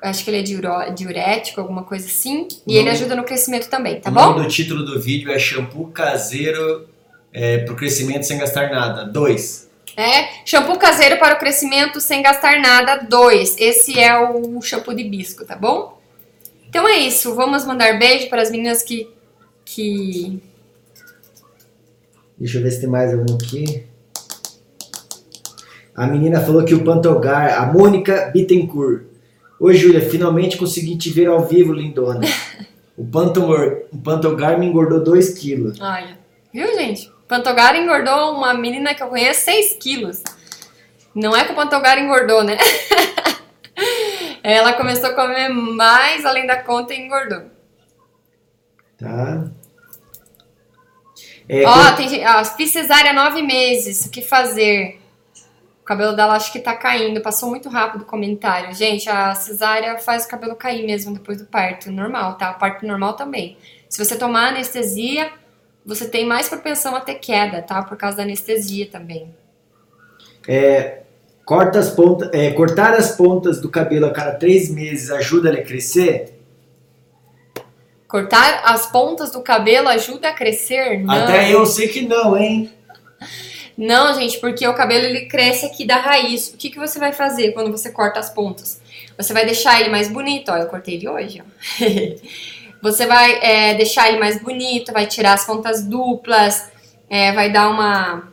Acho 0.00 0.22
que 0.22 0.30
ele 0.30 0.38
é 0.38 0.90
diurético, 0.92 1.60
alguma 1.60 1.82
coisa 1.82 2.06
assim. 2.06 2.46
E 2.64 2.76
ele 2.76 2.88
ajuda 2.88 3.16
no 3.16 3.24
crescimento 3.24 3.68
também, 3.68 4.00
tá 4.00 4.10
o 4.10 4.12
bom? 4.12 4.38
O 4.38 4.46
título 4.46 4.84
do 4.84 5.00
vídeo 5.00 5.32
é 5.32 5.38
Shampoo 5.40 5.88
Caseiro 5.88 6.86
é, 7.32 7.64
o 7.68 7.74
Crescimento 7.74 8.24
Sem 8.24 8.38
Gastar 8.38 8.70
Nada. 8.70 9.04
Dois. 9.04 9.67
Né? 9.98 10.28
Shampoo 10.44 10.78
caseiro 10.78 11.18
para 11.18 11.34
o 11.34 11.38
crescimento 11.40 12.00
sem 12.00 12.22
gastar 12.22 12.60
nada, 12.60 13.04
2. 13.04 13.56
Esse 13.58 13.98
é 13.98 14.16
o 14.16 14.62
shampoo 14.62 14.94
de 14.94 15.02
bisco, 15.02 15.44
tá 15.44 15.56
bom? 15.56 16.00
Então 16.68 16.86
é 16.86 16.98
isso. 16.98 17.34
Vamos 17.34 17.64
mandar 17.64 17.98
beijo 17.98 18.30
para 18.30 18.40
as 18.40 18.48
meninas 18.48 18.80
que, 18.80 19.10
que. 19.64 20.40
Deixa 22.38 22.58
eu 22.58 22.62
ver 22.62 22.70
se 22.70 22.80
tem 22.80 22.88
mais 22.88 23.12
algum 23.12 23.34
aqui. 23.34 23.86
A 25.96 26.06
menina 26.06 26.40
falou 26.40 26.64
que 26.64 26.76
o 26.76 26.84
Pantogar, 26.84 27.60
a 27.60 27.66
Mônica 27.66 28.30
Bittencourt. 28.32 29.02
Oi, 29.58 29.74
Júlia, 29.74 30.08
finalmente 30.08 30.56
consegui 30.56 30.96
te 30.96 31.10
ver 31.10 31.26
ao 31.26 31.44
vivo, 31.44 31.72
lindona. 31.72 32.20
o, 32.96 33.04
Pantomor, 33.04 33.82
o 33.92 33.98
Pantogar 33.98 34.60
me 34.60 34.66
engordou 34.66 35.02
2 35.02 35.30
quilos. 35.30 35.80
Olha, 35.80 36.16
viu, 36.52 36.72
gente? 36.76 37.17
Pantogara 37.28 37.76
engordou 37.76 38.34
uma 38.34 38.54
menina 38.54 38.94
que 38.94 39.02
eu 39.02 39.08
conheço 39.08 39.44
6 39.44 39.74
quilos. 39.80 40.22
Não 41.14 41.36
é 41.36 41.44
que 41.44 41.52
o 41.52 41.54
Pantogara 41.54 42.00
engordou, 42.00 42.42
né? 42.42 42.56
Ela 44.42 44.72
começou 44.72 45.10
a 45.10 45.14
comer 45.14 45.48
mais 45.48 46.24
além 46.24 46.46
da 46.46 46.62
conta 46.62 46.94
e 46.94 47.00
engordou. 47.00 47.42
Tá? 48.98 49.44
É, 51.48 51.64
Ó, 51.66 51.72
cor- 51.72 51.96
tem 51.96 52.08
gente. 52.08 52.24
Ó, 52.26 52.44
fiz 52.44 52.70
cesárea 52.70 53.10
há 53.10 53.14
nove 53.14 53.42
meses. 53.42 54.06
O 54.06 54.10
que 54.10 54.22
fazer? 54.22 55.00
O 55.80 55.84
cabelo 55.84 56.14
dela 56.14 56.34
acho 56.34 56.52
que 56.52 56.60
tá 56.60 56.74
caindo. 56.76 57.20
Passou 57.20 57.48
muito 57.48 57.68
rápido 57.68 58.02
o 58.02 58.06
comentário. 58.06 58.74
Gente, 58.74 59.08
a 59.08 59.34
cesárea 59.34 59.98
faz 59.98 60.24
o 60.24 60.28
cabelo 60.28 60.54
cair 60.56 60.84
mesmo 60.86 61.14
depois 61.14 61.38
do 61.38 61.46
parto. 61.46 61.90
Normal, 61.90 62.36
tá? 62.36 62.50
O 62.52 62.58
parto 62.58 62.86
normal 62.86 63.14
também. 63.14 63.56
Se 63.88 64.02
você 64.02 64.16
tomar 64.16 64.48
anestesia, 64.48 65.30
você 65.88 66.06
tem 66.06 66.26
mais 66.26 66.50
propensão 66.50 66.94
a 66.94 67.00
ter 67.00 67.14
queda, 67.14 67.62
tá? 67.62 67.82
Por 67.82 67.96
causa 67.96 68.18
da 68.18 68.22
anestesia 68.22 68.86
também. 68.90 69.34
corta 71.46 71.78
as 71.78 71.88
pontas, 71.88 72.28
é, 72.34 72.50
cortar 72.50 72.92
as 72.92 73.16
pontas 73.16 73.58
do 73.58 73.70
cabelo 73.70 74.04
a 74.04 74.10
cada 74.10 74.32
três 74.32 74.68
meses 74.70 75.10
ajuda 75.10 75.48
ele 75.48 75.60
a 75.60 75.64
crescer? 75.64 76.34
Cortar 78.06 78.64
as 78.66 78.92
pontas 78.92 79.32
do 79.32 79.40
cabelo 79.40 79.88
ajuda 79.88 80.28
a 80.28 80.34
crescer? 80.34 80.98
Não. 80.98 81.14
Até 81.14 81.54
eu 81.54 81.64
sei 81.64 81.88
que 81.88 82.02
não, 82.02 82.36
hein? 82.36 82.70
Não, 83.74 84.12
gente, 84.12 84.38
porque 84.40 84.68
o 84.68 84.74
cabelo 84.74 85.06
ele 85.06 85.24
cresce 85.24 85.64
aqui 85.64 85.86
da 85.86 85.96
raiz. 85.96 86.52
O 86.52 86.58
que, 86.58 86.68
que 86.68 86.78
você 86.78 86.98
vai 86.98 87.14
fazer 87.14 87.52
quando 87.52 87.70
você 87.70 87.90
corta 87.90 88.20
as 88.20 88.28
pontas? 88.28 88.78
Você 89.16 89.32
vai 89.32 89.46
deixar 89.46 89.80
ele 89.80 89.88
mais 89.88 90.08
bonito. 90.08 90.50
Ó, 90.50 90.56
eu 90.56 90.66
cortei 90.66 90.96
ele 90.96 91.08
hoje, 91.08 91.40
ó. 91.40 91.44
você 92.82 93.06
vai 93.06 93.38
é, 93.42 93.74
deixar 93.74 94.08
ele 94.08 94.18
mais 94.18 94.40
bonito, 94.40 94.92
vai 94.92 95.06
tirar 95.06 95.34
as 95.34 95.44
pontas 95.44 95.84
duplas, 95.84 96.70
é, 97.08 97.32
vai 97.32 97.50
dar 97.50 97.68
uma, 97.70 98.28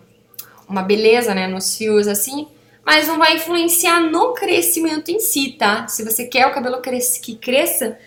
uma 0.68 0.82
beleza, 0.82 1.34
né, 1.34 1.48
nos 1.48 1.78
fios 1.78 2.08
assim. 2.08 2.48
Mas 2.86 3.08
não 3.08 3.18
vai 3.18 3.36
influenciar 3.36 4.00
no 4.00 4.34
crescimento 4.34 5.10
em 5.10 5.20
si, 5.20 5.54
tá? 5.58 5.88
Se 5.88 6.04
você 6.04 6.26
quer 6.26 6.46
o 6.46 6.54
cabelo 6.54 6.82
cres- 6.82 7.18
que 7.18 7.36
cresça, 7.36 7.98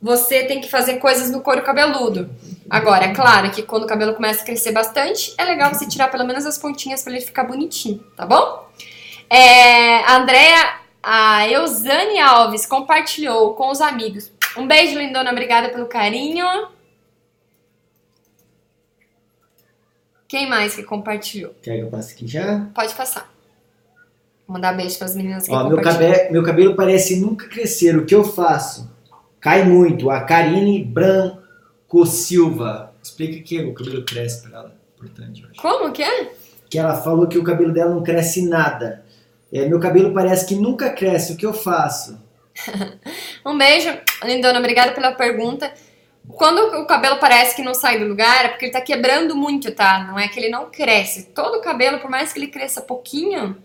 você 0.00 0.44
tem 0.44 0.60
que 0.60 0.68
fazer 0.68 0.98
coisas 0.98 1.30
no 1.30 1.40
couro 1.40 1.62
cabeludo. 1.62 2.28
Agora, 2.68 3.06
é 3.06 3.14
claro 3.14 3.50
que 3.50 3.62
quando 3.62 3.84
o 3.84 3.86
cabelo 3.86 4.12
começa 4.14 4.42
a 4.42 4.44
crescer 4.44 4.72
bastante, 4.72 5.32
é 5.38 5.44
legal 5.44 5.72
você 5.72 5.86
tirar 5.86 6.08
pelo 6.08 6.26
menos 6.26 6.44
as 6.44 6.58
pontinhas 6.58 7.02
pra 7.02 7.14
ele 7.14 7.24
ficar 7.24 7.44
bonitinho, 7.44 8.04
tá 8.14 8.26
bom? 8.26 8.68
É, 9.30 10.00
a 10.04 10.16
Andrea, 10.18 10.74
a 11.02 11.48
Eusane 11.48 12.18
Alves 12.20 12.66
compartilhou 12.66 13.54
com 13.54 13.70
os 13.70 13.80
amigos. 13.80 14.30
Um 14.56 14.66
beijo, 14.66 14.98
lindona, 14.98 15.30
obrigada 15.30 15.68
pelo 15.70 15.86
carinho. 15.86 16.44
Quem 20.28 20.48
mais 20.48 20.74
que 20.74 20.82
compartilhou? 20.82 21.54
Quer 21.62 21.76
que 21.76 21.82
eu 21.82 21.88
passe 21.88 22.14
aqui 22.14 22.26
já? 22.26 22.66
Pode 22.74 22.94
passar. 22.94 23.32
Vou 24.46 24.54
mandar 24.54 24.72
beijo 24.74 24.98
pras 24.98 25.14
meninas 25.14 25.46
que 25.46 25.52
Ó, 25.52 25.64
meu, 25.68 25.76
compartilharam. 25.76 26.16
cabe- 26.18 26.30
meu 26.32 26.42
cabelo 26.42 26.74
parece 26.74 27.20
nunca 27.20 27.48
crescer. 27.48 27.96
O 27.96 28.04
que 28.04 28.14
eu 28.14 28.24
faço? 28.24 28.90
Cai 29.40 29.64
muito. 29.64 30.10
A 30.10 30.20
Karine 30.22 30.82
Branco 30.84 32.04
Silva. 32.06 32.92
Explica 33.02 33.40
que 33.42 33.60
o 33.62 33.74
cabelo 33.74 34.04
cresce 34.04 34.42
pra 34.48 34.58
ela. 34.58 34.76
Importante, 34.96 35.42
eu 35.42 35.50
acho. 35.50 35.60
Como 35.60 35.92
que 35.92 36.02
é? 36.02 36.32
Que 36.68 36.78
ela 36.78 36.96
falou 37.00 37.28
que 37.28 37.38
o 37.38 37.44
cabelo 37.44 37.72
dela 37.72 37.94
não 37.94 38.02
cresce 38.02 38.48
nada. 38.48 39.04
É, 39.52 39.68
meu 39.68 39.78
cabelo 39.78 40.12
parece 40.12 40.44
que 40.46 40.56
nunca 40.56 40.90
cresce. 40.90 41.32
O 41.34 41.36
que 41.36 41.46
eu 41.46 41.52
faço? 41.52 42.18
Um 43.46 43.56
beijo, 43.56 43.96
lindona, 44.24 44.58
obrigada 44.58 44.90
pela 44.90 45.12
pergunta. 45.12 45.72
Quando 46.28 46.80
o 46.80 46.84
cabelo 46.84 47.18
parece 47.18 47.54
que 47.54 47.62
não 47.62 47.74
sai 47.74 47.96
do 47.96 48.04
lugar, 48.04 48.44
é 48.44 48.48
porque 48.48 48.64
ele 48.64 48.72
tá 48.72 48.80
quebrando 48.80 49.36
muito, 49.36 49.70
tá? 49.70 50.00
Não 50.00 50.18
é 50.18 50.26
que 50.26 50.40
ele 50.40 50.48
não 50.48 50.68
cresce. 50.68 51.26
Todo 51.26 51.58
o 51.58 51.60
cabelo, 51.60 52.00
por 52.00 52.10
mais 52.10 52.32
que 52.32 52.40
ele 52.40 52.48
cresça 52.48 52.80
pouquinho, 52.80 53.56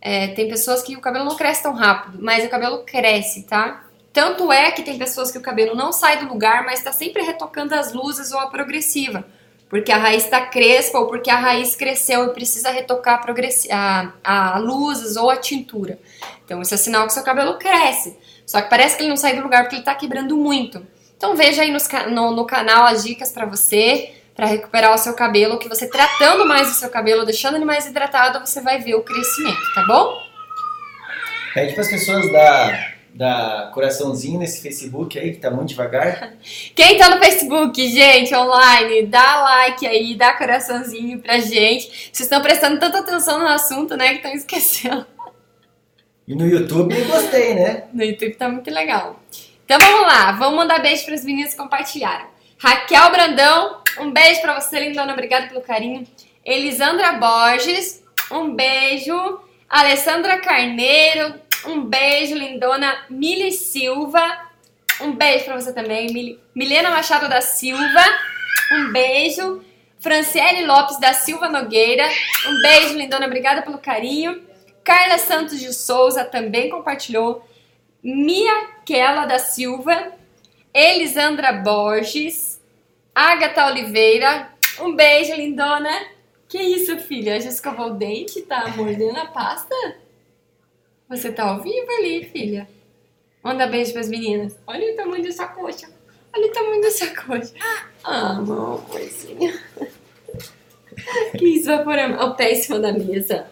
é, 0.00 0.28
tem 0.28 0.48
pessoas 0.48 0.82
que 0.82 0.96
o 0.96 1.02
cabelo 1.02 1.26
não 1.26 1.36
cresce 1.36 1.62
tão 1.62 1.74
rápido, 1.74 2.18
mas 2.18 2.46
o 2.46 2.48
cabelo 2.48 2.78
cresce, 2.78 3.42
tá? 3.42 3.84
Tanto 4.10 4.50
é 4.50 4.70
que 4.70 4.82
tem 4.82 4.96
pessoas 4.96 5.30
que 5.30 5.36
o 5.36 5.42
cabelo 5.42 5.74
não 5.74 5.92
sai 5.92 6.24
do 6.24 6.32
lugar, 6.32 6.64
mas 6.64 6.82
tá 6.82 6.90
sempre 6.90 7.22
retocando 7.22 7.74
as 7.74 7.92
luzes 7.92 8.32
ou 8.32 8.40
a 8.40 8.46
progressiva. 8.46 9.22
Porque 9.68 9.92
a 9.92 9.98
raiz 9.98 10.24
tá 10.24 10.46
crespa 10.46 10.98
ou 10.98 11.08
porque 11.08 11.28
a 11.28 11.38
raiz 11.38 11.76
cresceu 11.76 12.24
e 12.24 12.32
precisa 12.32 12.70
retocar 12.70 13.22
a, 13.70 14.12
a, 14.24 14.54
a 14.54 14.58
luzes 14.58 15.16
ou 15.16 15.28
a 15.28 15.36
tintura. 15.36 15.98
Então 16.42 16.62
isso 16.62 16.72
é 16.72 16.78
sinal 16.78 17.06
que 17.06 17.12
seu 17.12 17.22
cabelo 17.22 17.58
cresce. 17.58 18.16
Só 18.46 18.62
que 18.62 18.70
parece 18.70 18.96
que 18.96 19.02
ele 19.02 19.10
não 19.10 19.16
sai 19.16 19.34
do 19.34 19.42
lugar 19.42 19.64
porque 19.64 19.76
ele 19.76 19.84
tá 19.84 19.94
quebrando 19.94 20.36
muito. 20.36 20.86
Então 21.16 21.34
veja 21.34 21.62
aí 21.62 21.70
nos 21.70 21.88
no, 22.10 22.30
no 22.30 22.46
canal 22.46 22.84
as 22.84 23.02
dicas 23.02 23.32
pra 23.32 23.44
você, 23.44 24.12
pra 24.34 24.46
recuperar 24.46 24.94
o 24.94 24.98
seu 24.98 25.14
cabelo, 25.14 25.58
que 25.58 25.68
você 25.68 25.88
tratando 25.88 26.46
mais 26.46 26.70
o 26.70 26.74
seu 26.74 26.90
cabelo, 26.90 27.24
deixando 27.24 27.56
ele 27.56 27.64
mais 27.64 27.86
hidratado, 27.86 28.38
você 28.38 28.60
vai 28.60 28.78
ver 28.78 28.94
o 28.94 29.02
crescimento, 29.02 29.74
tá 29.74 29.84
bom? 29.86 30.14
Pede 31.54 31.72
para 31.72 31.82
as 31.82 31.88
pessoas 31.88 32.30
dar, 32.30 32.96
dar 33.14 33.70
coraçãozinho 33.72 34.38
nesse 34.38 34.60
Facebook 34.60 35.18
aí, 35.18 35.32
que 35.32 35.38
tá 35.38 35.50
muito 35.50 35.70
devagar. 35.70 36.34
Quem 36.76 36.98
tá 36.98 37.08
no 37.08 37.18
Facebook, 37.18 37.88
gente, 37.88 38.34
online, 38.34 39.06
dá 39.06 39.42
like 39.42 39.86
aí, 39.86 40.14
dá 40.14 40.34
coraçãozinho 40.34 41.18
pra 41.20 41.38
gente. 41.38 41.86
Vocês 42.12 42.20
estão 42.20 42.42
prestando 42.42 42.78
tanta 42.78 42.98
atenção 42.98 43.38
no 43.38 43.46
assunto, 43.46 43.96
né, 43.96 44.10
que 44.10 44.16
estão 44.16 44.32
esquecendo. 44.32 45.06
E 46.26 46.34
no 46.34 46.46
YouTube, 46.46 46.94
gostei, 47.04 47.54
né? 47.54 47.84
No 47.92 48.02
YouTube 48.02 48.34
tá 48.34 48.48
muito 48.48 48.70
legal. 48.70 49.20
Então 49.64 49.78
vamos 49.78 50.02
lá, 50.02 50.32
vamos 50.32 50.56
mandar 50.56 50.80
beijo 50.80 51.04
para 51.04 51.14
as 51.14 51.24
meninas 51.24 51.52
que 51.52 51.58
compartilharam. 51.58 52.26
Raquel 52.58 53.10
Brandão, 53.10 53.80
um 54.00 54.10
beijo 54.10 54.40
para 54.40 54.58
você, 54.60 54.80
lindona, 54.80 55.12
obrigada 55.12 55.46
pelo 55.46 55.60
carinho. 55.60 56.06
Elisandra 56.44 57.12
Borges, 57.12 58.02
um 58.30 58.54
beijo. 58.54 59.40
Alessandra 59.68 60.38
Carneiro, 60.38 61.34
um 61.66 61.82
beijo, 61.84 62.34
lindona. 62.36 63.04
Mili 63.10 63.50
Silva, 63.52 64.22
um 65.00 65.12
beijo 65.12 65.44
para 65.44 65.60
você 65.60 65.72
também. 65.72 66.12
Mili- 66.12 66.40
Milena 66.54 66.90
Machado 66.90 67.28
da 67.28 67.40
Silva, 67.40 68.04
um 68.72 68.92
beijo. 68.92 69.62
Franciele 69.98 70.66
Lopes 70.66 71.00
da 71.00 71.12
Silva 71.12 71.48
Nogueira, 71.48 72.06
um 72.46 72.62
beijo, 72.62 72.94
lindona, 72.96 73.26
obrigada 73.26 73.62
pelo 73.62 73.78
carinho. 73.78 74.40
Carla 74.86 75.18
Santos 75.18 75.58
de 75.58 75.72
Souza 75.74 76.24
também 76.24 76.70
compartilhou. 76.70 77.44
Miaquela 78.04 79.26
da 79.26 79.36
Silva, 79.40 80.12
Elisandra 80.72 81.52
Borges, 81.52 82.60
Agatha 83.12 83.66
Oliveira, 83.66 84.48
um 84.80 84.94
beijo, 84.94 85.34
lindona. 85.34 85.90
Que 86.48 86.62
isso, 86.62 86.96
filha? 87.00 87.40
Já 87.40 87.48
escovou 87.50 87.86
o 87.88 87.94
dente? 87.94 88.42
Tá 88.42 88.68
mordendo 88.76 89.18
a 89.18 89.26
pasta? 89.26 89.74
Você 91.08 91.32
tá 91.32 91.42
ao 91.48 91.60
vivo 91.60 91.90
ali, 91.98 92.24
filha? 92.26 92.68
Manda 93.42 93.66
beijo 93.66 93.92
pras 93.92 94.08
meninas. 94.08 94.56
Olha 94.68 94.92
o 94.92 94.96
tamanho 94.96 95.24
dessa 95.24 95.48
coxa. 95.48 95.88
Olha 96.32 96.46
o 96.46 96.52
tamanho 96.52 96.80
dessa 96.80 97.06
coxa. 97.08 97.52
Ah, 98.04 98.36
amorzinho. 98.36 99.52
Que 101.38 101.44
isso, 101.56 101.66
vai 101.66 101.84
pôr 101.84 101.98
a- 101.98 102.24
o 102.24 102.34
pé 102.34 102.52
em 102.52 102.56
cima 102.56 102.78
da 102.78 102.90
mesa. 102.92 103.46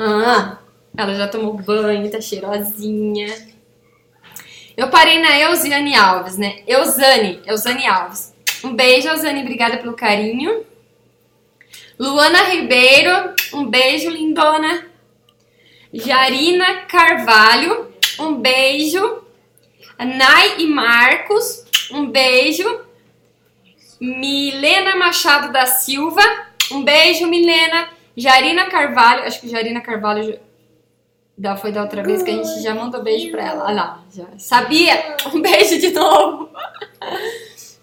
Ah, 0.00 0.58
ela 0.96 1.12
já 1.16 1.26
tomou 1.26 1.54
banho, 1.54 2.08
tá 2.08 2.20
cheirosinha. 2.20 3.26
Eu 4.76 4.88
parei 4.90 5.20
na 5.20 5.36
Eusiane 5.40 5.96
Alves, 5.96 6.38
né? 6.38 6.62
Eusane, 6.68 7.40
Eusane 7.44 7.84
Alves. 7.84 8.32
Um 8.62 8.76
beijo, 8.76 9.08
Eusane, 9.08 9.40
obrigada 9.40 9.78
pelo 9.78 9.94
carinho. 9.94 10.64
Luana 11.98 12.44
Ribeiro, 12.44 13.34
um 13.52 13.66
beijo, 13.66 14.08
lindona. 14.08 14.86
Jarina 15.92 16.82
Carvalho, 16.82 17.92
um 18.20 18.36
beijo. 18.36 19.24
Nai 19.98 20.60
e 20.60 20.66
Marcos, 20.68 21.64
um 21.90 22.08
beijo. 22.08 22.82
Milena 24.00 24.94
Machado 24.94 25.52
da 25.52 25.66
Silva, 25.66 26.22
um 26.70 26.84
beijo, 26.84 27.26
Milena. 27.26 27.97
Jarina 28.20 28.66
Carvalho, 28.66 29.24
acho 29.24 29.40
que 29.40 29.48
Jarina 29.48 29.80
Carvalho 29.80 30.22
já- 30.24 30.38
da, 31.36 31.56
foi 31.56 31.70
da 31.70 31.82
outra 31.82 32.02
vez 32.02 32.22
que 32.22 32.30
a 32.30 32.34
gente 32.34 32.60
já 32.62 32.74
mandou 32.74 33.02
beijo 33.02 33.30
pra 33.30 33.44
ela. 33.46 33.64
Olha 33.66 33.74
lá, 33.74 34.04
já 34.12 34.24
sabia? 34.38 35.16
Um 35.32 35.40
beijo 35.40 35.78
de 35.78 35.90
novo. 35.90 36.50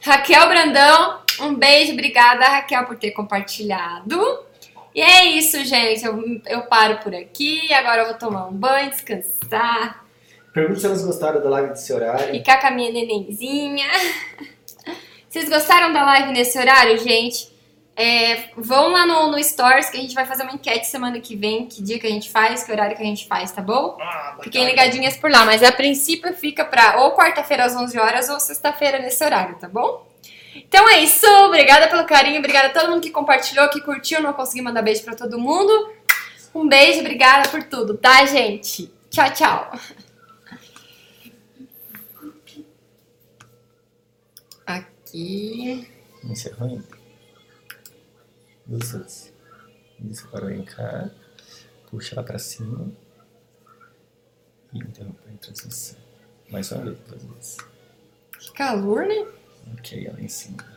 Raquel 0.02 0.48
Brandão, 0.48 1.20
um 1.42 1.56
beijo, 1.56 1.94
obrigada 1.94 2.46
Raquel 2.48 2.86
por 2.86 2.98
ter 2.98 3.12
compartilhado. 3.12 4.40
E 4.94 5.02
é 5.02 5.26
isso, 5.26 5.64
gente. 5.66 6.06
Eu, 6.06 6.22
eu 6.48 6.62
paro 6.64 6.98
por 7.00 7.14
aqui. 7.14 7.74
Agora 7.74 8.02
eu 8.04 8.06
vou 8.08 8.16
tomar 8.18 8.48
um 8.48 8.54
banho, 8.54 8.90
descansar, 8.90 10.04
Pergunta 10.54 10.80
se 10.80 10.86
elas 10.86 11.04
gostaram 11.06 11.42
da 11.42 11.50
live 11.50 11.70
desse 11.70 11.92
horário. 11.92 12.32
ficar 12.34 12.62
com 12.62 12.68
a 12.68 12.72
minha 12.72 12.90
nenenzinha. 12.92 13.88
Vocês 15.28 15.50
gostaram 15.50 15.92
da 15.92 16.06
live 16.06 16.32
nesse 16.32 16.58
horário, 16.58 16.98
gente? 16.98 17.50
É, 17.98 18.50
vão 18.58 18.92
lá 18.92 19.06
no, 19.06 19.32
no 19.32 19.42
Stories 19.42 19.90
que 19.90 19.98
a 19.98 20.02
gente 20.02 20.14
vai 20.14 20.26
fazer 20.26 20.44
uma 20.44 20.52
enquete 20.52 20.86
semana 20.86 21.20
que 21.20 21.36
vem. 21.36 21.66
Que 21.66 21.82
dia 21.82 21.98
que 21.98 22.06
a 22.06 22.10
gente 22.10 22.30
faz, 22.30 22.64
que 22.64 22.72
horário 22.72 22.96
que 22.96 23.02
a 23.02 23.06
gente 23.06 23.26
faz, 23.26 23.52
tá 23.52 23.62
bom? 23.62 23.98
Fiquem 24.44 24.66
ligadinhas 24.66 25.16
por 25.16 25.32
lá. 25.32 25.46
Mas 25.46 25.64
a 25.64 25.72
princípio 25.72 26.34
fica 26.34 26.66
pra 26.66 27.02
ou 27.02 27.16
quarta-feira 27.16 27.64
às 27.64 27.76
11 27.76 27.98
horas 27.98 28.30
ou 28.30 28.40
sexta-feira 28.40 29.00
nesse 29.00 29.24
horário, 29.24 29.56
tá 29.58 29.70
bom? 29.70 30.06
Então 30.56 30.90
é 30.90 31.00
isso. 31.00 31.26
Obrigada 31.46 31.88
pelo 31.88 32.06
carinho. 32.06 32.40
Obrigada 32.40 32.68
a 32.68 32.72
todo 32.72 32.90
mundo 32.90 33.02
que 33.02 33.12
compartilhou, 33.12 33.70
que 33.70 33.80
curtiu. 33.80 34.22
Não 34.22 34.34
consegui 34.34 34.62
mandar 34.62 34.82
beijo 34.82 35.04
pra 35.04 35.16
todo 35.16 35.40
mundo. 35.40 35.94
Um 36.54 36.68
beijo. 36.68 37.00
Obrigada 37.00 37.48
por 37.50 37.64
tudo, 37.64 37.98
tá, 37.98 38.26
gente? 38.26 38.92
Tchau, 39.10 39.32
tchau. 39.32 39.72
Aqui. 44.66 45.88
Encerrou 46.24 46.68
ainda. 46.68 46.95
Duas 48.66 48.92
vezes. 48.92 49.34
Isso, 50.10 50.28
agora 50.28 50.48
vem 50.48 50.64
cá. 50.64 51.10
Puxa 51.90 52.16
ela 52.16 52.24
pra 52.24 52.40
cima. 52.40 52.92
E 54.74 54.80
interrompe 54.80 55.20
a 55.34 55.38
transmissão. 55.38 55.98
Mais 56.50 56.72
uma 56.72 56.84
vez, 56.84 56.98
duas 57.08 57.24
vezes. 57.24 57.58
Que 58.40 58.52
calor, 58.54 59.06
né? 59.06 59.28
Ok, 59.74 60.06
ela 60.08 60.20
em 60.22 60.28
cima. 60.28 60.75